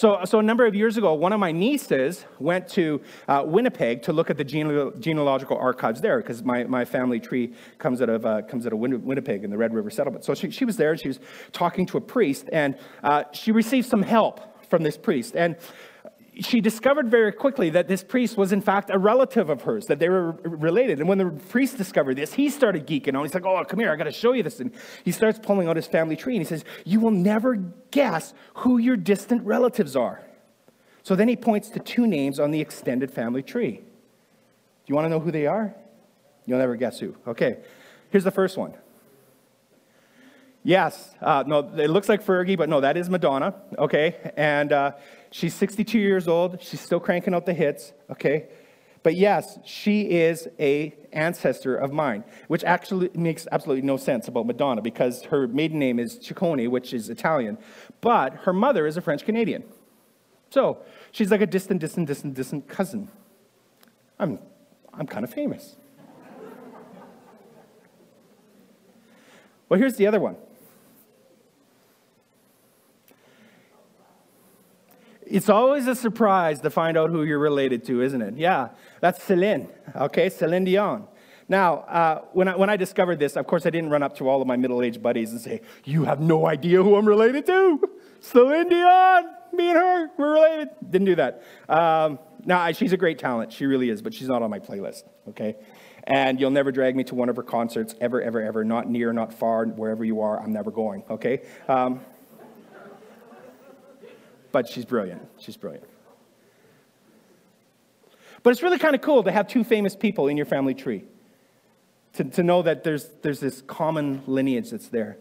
So, 0.00 0.18
so 0.24 0.38
a 0.38 0.42
number 0.42 0.64
of 0.64 0.74
years 0.74 0.96
ago, 0.96 1.12
one 1.12 1.32
of 1.34 1.40
my 1.40 1.52
nieces 1.52 2.24
went 2.38 2.66
to 2.68 3.02
uh, 3.28 3.42
Winnipeg 3.44 4.00
to 4.04 4.14
look 4.14 4.30
at 4.30 4.38
the 4.38 4.44
gene- 4.44 4.92
genealogical 4.98 5.58
archives 5.58 6.00
there 6.00 6.22
because 6.22 6.42
my, 6.42 6.64
my 6.64 6.86
family 6.86 7.20
tree 7.20 7.52
comes 7.76 8.00
out 8.00 8.08
of, 8.08 8.24
uh, 8.24 8.40
comes 8.42 8.66
out 8.66 8.72
of 8.72 8.78
Win- 8.78 9.04
Winnipeg 9.04 9.44
in 9.44 9.50
the 9.50 9.58
Red 9.58 9.74
River 9.74 9.90
settlement. 9.90 10.24
So 10.24 10.34
she, 10.34 10.50
she 10.50 10.64
was 10.64 10.78
there 10.78 10.92
and 10.92 11.00
she 11.00 11.08
was 11.08 11.20
talking 11.52 11.84
to 11.86 11.98
a 11.98 12.00
priest 12.00 12.48
and 12.50 12.78
uh, 13.02 13.24
she 13.32 13.52
received 13.52 13.88
some 13.88 14.02
help 14.02 14.40
from 14.70 14.82
this 14.82 14.96
priest. 14.96 15.34
And 15.36 15.56
she 16.40 16.60
discovered 16.60 17.10
very 17.10 17.32
quickly 17.32 17.70
that 17.70 17.88
this 17.88 18.02
priest 18.02 18.36
was, 18.36 18.52
in 18.52 18.60
fact, 18.60 18.90
a 18.90 18.98
relative 18.98 19.50
of 19.50 19.62
hers, 19.62 19.86
that 19.86 19.98
they 19.98 20.08
were 20.08 20.32
related. 20.42 20.98
And 21.00 21.08
when 21.08 21.18
the 21.18 21.30
priest 21.48 21.76
discovered 21.76 22.16
this, 22.16 22.32
he 22.32 22.48
started 22.48 22.86
geeking 22.86 23.16
out. 23.16 23.22
He's 23.22 23.34
like, 23.34 23.44
Oh, 23.44 23.62
come 23.64 23.78
here, 23.78 23.92
I 23.92 23.96
got 23.96 24.04
to 24.04 24.12
show 24.12 24.32
you 24.32 24.42
this. 24.42 24.60
And 24.60 24.72
he 25.04 25.12
starts 25.12 25.38
pulling 25.38 25.68
out 25.68 25.76
his 25.76 25.86
family 25.86 26.16
tree 26.16 26.34
and 26.34 26.40
he 26.40 26.48
says, 26.48 26.64
You 26.84 27.00
will 27.00 27.10
never 27.10 27.56
guess 27.90 28.34
who 28.54 28.78
your 28.78 28.96
distant 28.96 29.44
relatives 29.44 29.96
are. 29.96 30.22
So 31.02 31.14
then 31.16 31.28
he 31.28 31.36
points 31.36 31.70
to 31.70 31.80
two 31.80 32.06
names 32.06 32.38
on 32.38 32.50
the 32.50 32.60
extended 32.60 33.10
family 33.10 33.42
tree. 33.42 33.76
Do 33.76 33.82
you 34.86 34.94
want 34.94 35.06
to 35.06 35.08
know 35.08 35.20
who 35.20 35.30
they 35.30 35.46
are? 35.46 35.74
You'll 36.46 36.58
never 36.58 36.76
guess 36.76 36.98
who. 36.98 37.14
Okay, 37.26 37.58
here's 38.10 38.24
the 38.24 38.30
first 38.30 38.56
one. 38.56 38.74
Yes, 40.62 41.14
uh, 41.22 41.42
no, 41.46 41.60
it 41.60 41.88
looks 41.88 42.08
like 42.08 42.24
Fergie, 42.24 42.56
but 42.56 42.68
no, 42.68 42.80
that 42.82 42.96
is 42.98 43.08
Madonna. 43.08 43.54
Okay, 43.78 44.32
and 44.36 44.72
uh, 44.72 44.92
She's 45.30 45.54
62 45.54 45.98
years 45.98 46.26
old. 46.26 46.60
She's 46.62 46.80
still 46.80 47.00
cranking 47.00 47.34
out 47.34 47.46
the 47.46 47.54
hits, 47.54 47.92
okay? 48.10 48.48
But 49.02 49.14
yes, 49.14 49.58
she 49.64 50.02
is 50.02 50.48
a 50.58 50.94
ancestor 51.12 51.76
of 51.76 51.92
mine, 51.92 52.24
which 52.48 52.64
actually 52.64 53.10
makes 53.14 53.46
absolutely 53.50 53.82
no 53.82 53.96
sense 53.96 54.28
about 54.28 54.46
Madonna 54.46 54.82
because 54.82 55.22
her 55.24 55.48
maiden 55.48 55.78
name 55.78 55.98
is 55.98 56.18
Ciccone, 56.18 56.68
which 56.68 56.92
is 56.92 57.08
Italian, 57.08 57.56
but 58.00 58.34
her 58.44 58.52
mother 58.52 58.86
is 58.86 58.96
a 58.96 59.00
French 59.00 59.24
Canadian. 59.24 59.64
So 60.50 60.78
she's 61.12 61.30
like 61.30 61.40
a 61.40 61.46
distant, 61.46 61.80
distant, 61.80 62.08
distant, 62.08 62.34
distant 62.34 62.68
cousin. 62.68 63.08
I'm, 64.18 64.38
I'm 64.92 65.06
kind 65.06 65.24
of 65.24 65.32
famous. 65.32 65.76
well, 69.68 69.78
here's 69.78 69.96
the 69.96 70.06
other 70.06 70.20
one. 70.20 70.36
It's 75.30 75.48
always 75.48 75.86
a 75.86 75.94
surprise 75.94 76.60
to 76.62 76.70
find 76.70 76.98
out 76.98 77.10
who 77.10 77.22
you're 77.22 77.38
related 77.38 77.84
to, 77.84 78.02
isn't 78.02 78.20
it? 78.20 78.36
Yeah, 78.36 78.70
that's 79.00 79.22
Celine, 79.22 79.68
okay? 79.94 80.28
Celine 80.28 80.64
Dion. 80.64 81.06
Now, 81.48 81.74
uh, 81.78 82.22
when, 82.32 82.48
I, 82.48 82.56
when 82.56 82.68
I 82.68 82.76
discovered 82.76 83.20
this, 83.20 83.36
of 83.36 83.46
course, 83.46 83.64
I 83.64 83.70
didn't 83.70 83.90
run 83.90 84.02
up 84.02 84.16
to 84.16 84.28
all 84.28 84.42
of 84.42 84.48
my 84.48 84.56
middle 84.56 84.82
aged 84.82 85.00
buddies 85.00 85.30
and 85.30 85.40
say, 85.40 85.60
You 85.84 86.04
have 86.04 86.20
no 86.20 86.46
idea 86.46 86.82
who 86.82 86.96
I'm 86.96 87.06
related 87.06 87.46
to. 87.46 87.80
Celine 88.18 88.68
Dion, 88.68 89.24
me 89.52 89.70
and 89.70 89.78
her, 89.78 90.10
we're 90.18 90.32
related. 90.32 90.68
Didn't 90.90 91.06
do 91.06 91.14
that. 91.14 91.42
Um, 91.68 92.18
now, 92.44 92.72
she's 92.72 92.92
a 92.92 92.96
great 92.96 93.20
talent. 93.20 93.52
She 93.52 93.66
really 93.66 93.88
is, 93.88 94.02
but 94.02 94.12
she's 94.12 94.28
not 94.28 94.42
on 94.42 94.50
my 94.50 94.58
playlist, 94.58 95.04
okay? 95.28 95.56
And 96.04 96.40
you'll 96.40 96.50
never 96.50 96.72
drag 96.72 96.96
me 96.96 97.04
to 97.04 97.14
one 97.14 97.28
of 97.28 97.36
her 97.36 97.42
concerts, 97.44 97.94
ever, 98.00 98.20
ever, 98.20 98.42
ever. 98.42 98.64
Not 98.64 98.88
near, 98.88 99.12
not 99.12 99.32
far, 99.32 99.64
wherever 99.66 100.04
you 100.04 100.22
are, 100.22 100.40
I'm 100.40 100.52
never 100.52 100.72
going, 100.72 101.04
okay? 101.08 101.42
Um, 101.68 102.00
but 104.52 104.68
she's 104.68 104.84
brilliant. 104.84 105.28
She's 105.38 105.56
brilliant. 105.56 105.86
But 108.42 108.50
it's 108.50 108.62
really 108.62 108.78
kind 108.78 108.94
of 108.94 109.00
cool 109.00 109.22
to 109.22 109.32
have 109.32 109.48
two 109.48 109.64
famous 109.64 109.94
people 109.94 110.28
in 110.28 110.36
your 110.36 110.46
family 110.46 110.74
tree, 110.74 111.04
to, 112.14 112.24
to 112.24 112.42
know 112.42 112.62
that 112.62 112.84
there's, 112.84 113.08
there's 113.22 113.40
this 113.40 113.62
common 113.62 114.22
lineage 114.26 114.70
that's 114.70 114.88
there. 114.88 115.18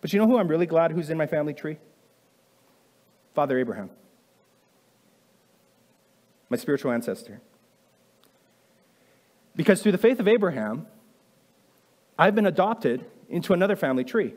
But 0.00 0.12
you 0.12 0.18
know 0.18 0.26
who 0.26 0.38
I'm 0.38 0.48
really 0.48 0.66
glad 0.66 0.90
who's 0.90 1.10
in 1.10 1.16
my 1.16 1.26
family 1.26 1.54
tree? 1.54 1.78
Father 3.34 3.58
Abraham, 3.58 3.90
my 6.50 6.56
spiritual 6.56 6.90
ancestor. 6.90 7.40
Because 9.54 9.82
through 9.82 9.92
the 9.92 9.98
faith 9.98 10.18
of 10.18 10.28
Abraham, 10.28 10.86
I've 12.18 12.34
been 12.34 12.46
adopted 12.46 13.04
into 13.28 13.52
another 13.52 13.76
family 13.76 14.04
tree, 14.04 14.34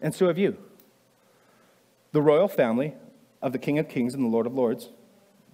and 0.00 0.14
so 0.14 0.28
have 0.28 0.38
you. 0.38 0.56
The 2.12 2.22
royal 2.22 2.48
family 2.48 2.94
of 3.42 3.52
the 3.52 3.58
King 3.58 3.78
of 3.78 3.88
Kings 3.88 4.14
and 4.14 4.24
the 4.24 4.28
Lord 4.28 4.46
of 4.46 4.54
Lords, 4.54 4.90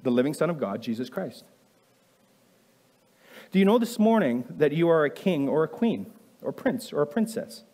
the 0.02 0.10
living 0.10 0.34
Son 0.34 0.50
of 0.50 0.58
God, 0.58 0.82
Jesus 0.82 1.08
Christ. 1.08 1.44
Do 3.52 3.58
you 3.58 3.64
know 3.64 3.78
this 3.78 3.98
morning 3.98 4.44
that 4.50 4.72
you 4.72 4.88
are 4.88 5.04
a 5.04 5.10
king 5.10 5.48
or 5.48 5.62
a 5.64 5.68
queen 5.68 6.12
or 6.42 6.52
prince 6.52 6.92
or 6.92 7.02
a 7.02 7.06
princess? 7.06 7.64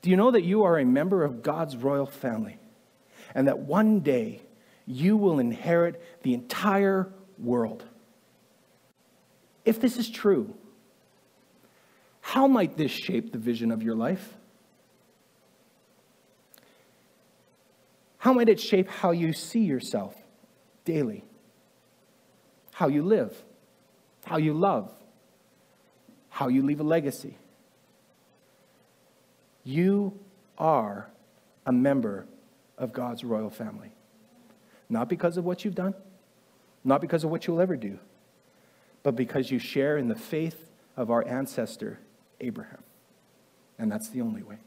Do 0.00 0.10
you 0.10 0.16
know 0.16 0.30
that 0.30 0.44
you 0.44 0.62
are 0.62 0.78
a 0.78 0.84
member 0.84 1.24
of 1.24 1.42
God's 1.42 1.76
royal 1.76 2.06
family 2.06 2.58
and 3.34 3.48
that 3.48 3.58
one 3.58 4.00
day 4.00 4.42
you 4.86 5.16
will 5.16 5.38
inherit 5.38 6.00
the 6.22 6.34
entire 6.34 7.12
world? 7.36 7.84
If 9.64 9.80
this 9.80 9.96
is 9.96 10.08
true, 10.08 10.54
how 12.20 12.46
might 12.46 12.76
this 12.76 12.92
shape 12.92 13.32
the 13.32 13.38
vision 13.38 13.70
of 13.70 13.82
your 13.82 13.96
life? 13.96 14.37
How 18.18 18.32
might 18.32 18.48
it 18.48 18.60
shape 18.60 18.88
how 18.88 19.12
you 19.12 19.32
see 19.32 19.60
yourself 19.60 20.14
daily? 20.84 21.24
How 22.72 22.88
you 22.88 23.02
live? 23.02 23.42
How 24.24 24.36
you 24.36 24.52
love? 24.52 24.92
How 26.28 26.48
you 26.48 26.62
leave 26.62 26.80
a 26.80 26.84
legacy? 26.84 27.38
You 29.64 30.18
are 30.58 31.08
a 31.66 31.72
member 31.72 32.26
of 32.76 32.92
God's 32.92 33.24
royal 33.24 33.50
family. 33.50 33.92
Not 34.88 35.08
because 35.08 35.36
of 35.36 35.44
what 35.44 35.64
you've 35.64 35.74
done, 35.74 35.94
not 36.84 37.00
because 37.00 37.24
of 37.24 37.30
what 37.30 37.46
you'll 37.46 37.60
ever 37.60 37.76
do, 37.76 37.98
but 39.02 39.14
because 39.14 39.50
you 39.50 39.58
share 39.58 39.98
in 39.98 40.08
the 40.08 40.14
faith 40.14 40.70
of 40.96 41.10
our 41.10 41.26
ancestor, 41.26 42.00
Abraham. 42.40 42.82
And 43.78 43.92
that's 43.92 44.08
the 44.08 44.20
only 44.20 44.42
way. 44.42 44.58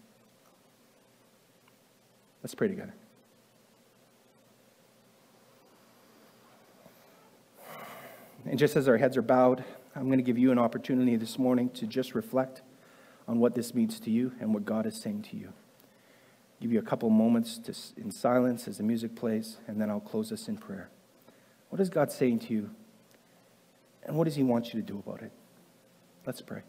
Let's 2.43 2.55
pray 2.55 2.67
together. 2.67 2.93
And 8.45 8.57
just 8.57 8.75
as 8.75 8.87
our 8.87 8.97
heads 8.97 9.17
are 9.17 9.21
bowed, 9.21 9.63
I'm 9.95 10.05
going 10.05 10.17
to 10.17 10.23
give 10.23 10.37
you 10.37 10.51
an 10.51 10.59
opportunity 10.59 11.15
this 11.15 11.37
morning 11.37 11.69
to 11.71 11.85
just 11.85 12.15
reflect 12.15 12.61
on 13.27 13.39
what 13.39 13.55
this 13.55 13.73
means 13.75 13.99
to 14.01 14.09
you 14.09 14.33
and 14.39 14.53
what 14.53 14.65
God 14.65 14.85
is 14.85 14.95
saying 14.95 15.23
to 15.31 15.37
you. 15.37 15.53
Give 16.59 16.71
you 16.71 16.79
a 16.79 16.83
couple 16.83 17.09
moments 17.09 17.57
to, 17.59 18.01
in 18.01 18.11
silence 18.11 18.67
as 18.67 18.77
the 18.77 18.83
music 18.83 19.15
plays, 19.15 19.57
and 19.67 19.81
then 19.81 19.89
I'll 19.89 19.99
close 19.99 20.31
us 20.31 20.47
in 20.47 20.57
prayer. 20.57 20.89
What 21.69 21.81
is 21.81 21.89
God 21.89 22.11
saying 22.11 22.39
to 22.39 22.53
you? 22.53 22.69
And 24.03 24.15
what 24.15 24.25
does 24.25 24.35
He 24.35 24.43
want 24.43 24.73
you 24.73 24.81
to 24.81 24.85
do 24.85 24.99
about 25.05 25.21
it? 25.21 25.31
Let's 26.25 26.41
pray. 26.41 26.61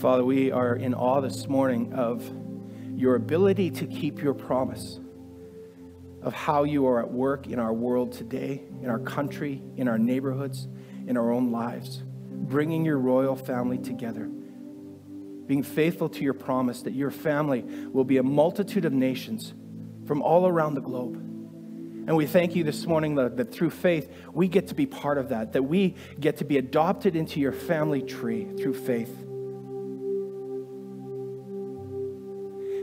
Father, 0.00 0.24
we 0.24 0.50
are 0.50 0.76
in 0.76 0.94
awe 0.94 1.20
this 1.20 1.46
morning 1.46 1.92
of 1.92 2.24
your 2.96 3.16
ability 3.16 3.70
to 3.72 3.86
keep 3.86 4.22
your 4.22 4.32
promise, 4.32 4.98
of 6.22 6.32
how 6.32 6.64
you 6.64 6.86
are 6.86 7.00
at 7.00 7.10
work 7.10 7.48
in 7.48 7.58
our 7.58 7.74
world 7.74 8.12
today, 8.12 8.62
in 8.80 8.88
our 8.88 8.98
country, 8.98 9.62
in 9.76 9.88
our 9.88 9.98
neighborhoods, 9.98 10.68
in 11.06 11.18
our 11.18 11.30
own 11.30 11.52
lives, 11.52 12.02
bringing 12.30 12.82
your 12.82 12.96
royal 12.96 13.36
family 13.36 13.76
together, 13.76 14.24
being 15.46 15.62
faithful 15.62 16.08
to 16.08 16.24
your 16.24 16.32
promise 16.32 16.80
that 16.80 16.94
your 16.94 17.10
family 17.10 17.60
will 17.92 18.04
be 18.04 18.16
a 18.16 18.22
multitude 18.22 18.86
of 18.86 18.94
nations 18.94 19.52
from 20.06 20.22
all 20.22 20.46
around 20.46 20.76
the 20.76 20.80
globe. 20.80 21.16
And 21.16 22.16
we 22.16 22.24
thank 22.24 22.56
you 22.56 22.64
this 22.64 22.86
morning 22.86 23.16
that, 23.16 23.36
that 23.36 23.52
through 23.52 23.68
faith, 23.68 24.10
we 24.32 24.48
get 24.48 24.68
to 24.68 24.74
be 24.74 24.86
part 24.86 25.18
of 25.18 25.28
that, 25.28 25.52
that 25.52 25.64
we 25.64 25.94
get 26.18 26.38
to 26.38 26.46
be 26.46 26.56
adopted 26.56 27.16
into 27.16 27.38
your 27.38 27.52
family 27.52 28.00
tree 28.00 28.48
through 28.56 28.72
faith. 28.72 29.26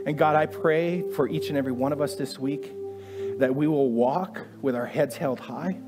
And 0.08 0.16
God, 0.16 0.36
I 0.36 0.46
pray 0.46 1.02
for 1.12 1.28
each 1.28 1.50
and 1.50 1.58
every 1.58 1.72
one 1.72 1.92
of 1.92 2.00
us 2.00 2.14
this 2.14 2.38
week 2.38 2.72
that 3.40 3.54
we 3.54 3.66
will 3.66 3.90
walk 3.90 4.40
with 4.62 4.74
our 4.74 4.86
heads 4.86 5.18
held 5.18 5.38
high, 5.38 5.78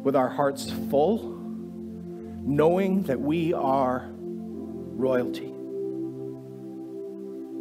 with 0.00 0.14
our 0.14 0.28
hearts 0.28 0.70
full, 0.88 1.30
knowing 2.44 3.02
that 3.02 3.20
we 3.20 3.54
are 3.54 4.08
royalty. 4.14 5.48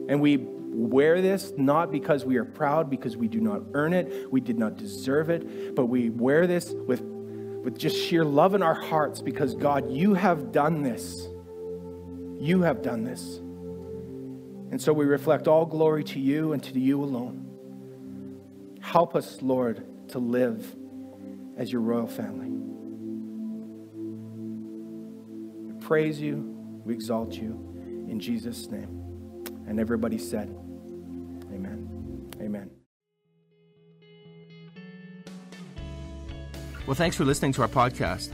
And 0.09 0.21
we 0.21 0.37
wear 0.37 1.23
this 1.23 1.53
not 1.57 1.91
because 1.91 2.23
we 2.23 2.37
are 2.37 2.45
proud, 2.45 2.91
because 2.91 3.17
we 3.17 3.27
do 3.27 3.39
not 3.39 3.63
earn 3.73 3.93
it, 3.93 4.31
we 4.31 4.41
did 4.41 4.59
not 4.59 4.77
deserve 4.77 5.31
it, 5.31 5.73
but 5.73 5.87
we 5.87 6.11
wear 6.11 6.45
this 6.45 6.69
with, 6.69 7.01
with 7.01 7.79
just 7.79 7.97
sheer 7.97 8.23
love 8.23 8.53
in 8.53 8.61
our 8.61 8.79
hearts 8.79 9.23
because, 9.23 9.55
God, 9.55 9.91
you 9.91 10.13
have 10.13 10.51
done 10.51 10.83
this. 10.83 11.27
You 12.39 12.61
have 12.61 12.83
done 12.83 13.03
this. 13.03 13.41
And 14.71 14.81
so 14.81 14.93
we 14.93 15.05
reflect 15.05 15.47
all 15.47 15.65
glory 15.65 16.03
to 16.05 16.19
you 16.19 16.53
and 16.53 16.63
to 16.63 16.79
you 16.79 17.03
alone. 17.03 18.77
Help 18.81 19.15
us, 19.15 19.41
Lord, 19.41 19.85
to 20.09 20.19
live 20.19 20.75
as 21.57 21.71
your 21.71 21.81
royal 21.81 22.07
family. 22.07 22.47
We 25.67 25.85
praise 25.85 26.21
you, 26.21 26.37
we 26.85 26.93
exalt 26.93 27.33
you 27.33 27.51
in 28.09 28.19
Jesus' 28.19 28.67
name. 28.67 29.43
And 29.67 29.79
everybody 29.79 30.17
said, 30.17 30.49
Amen. 31.53 32.31
Amen. 32.41 32.71
Well, 36.87 36.95
thanks 36.95 37.15
for 37.15 37.25
listening 37.25 37.53
to 37.53 37.61
our 37.61 37.67
podcast. 37.67 38.33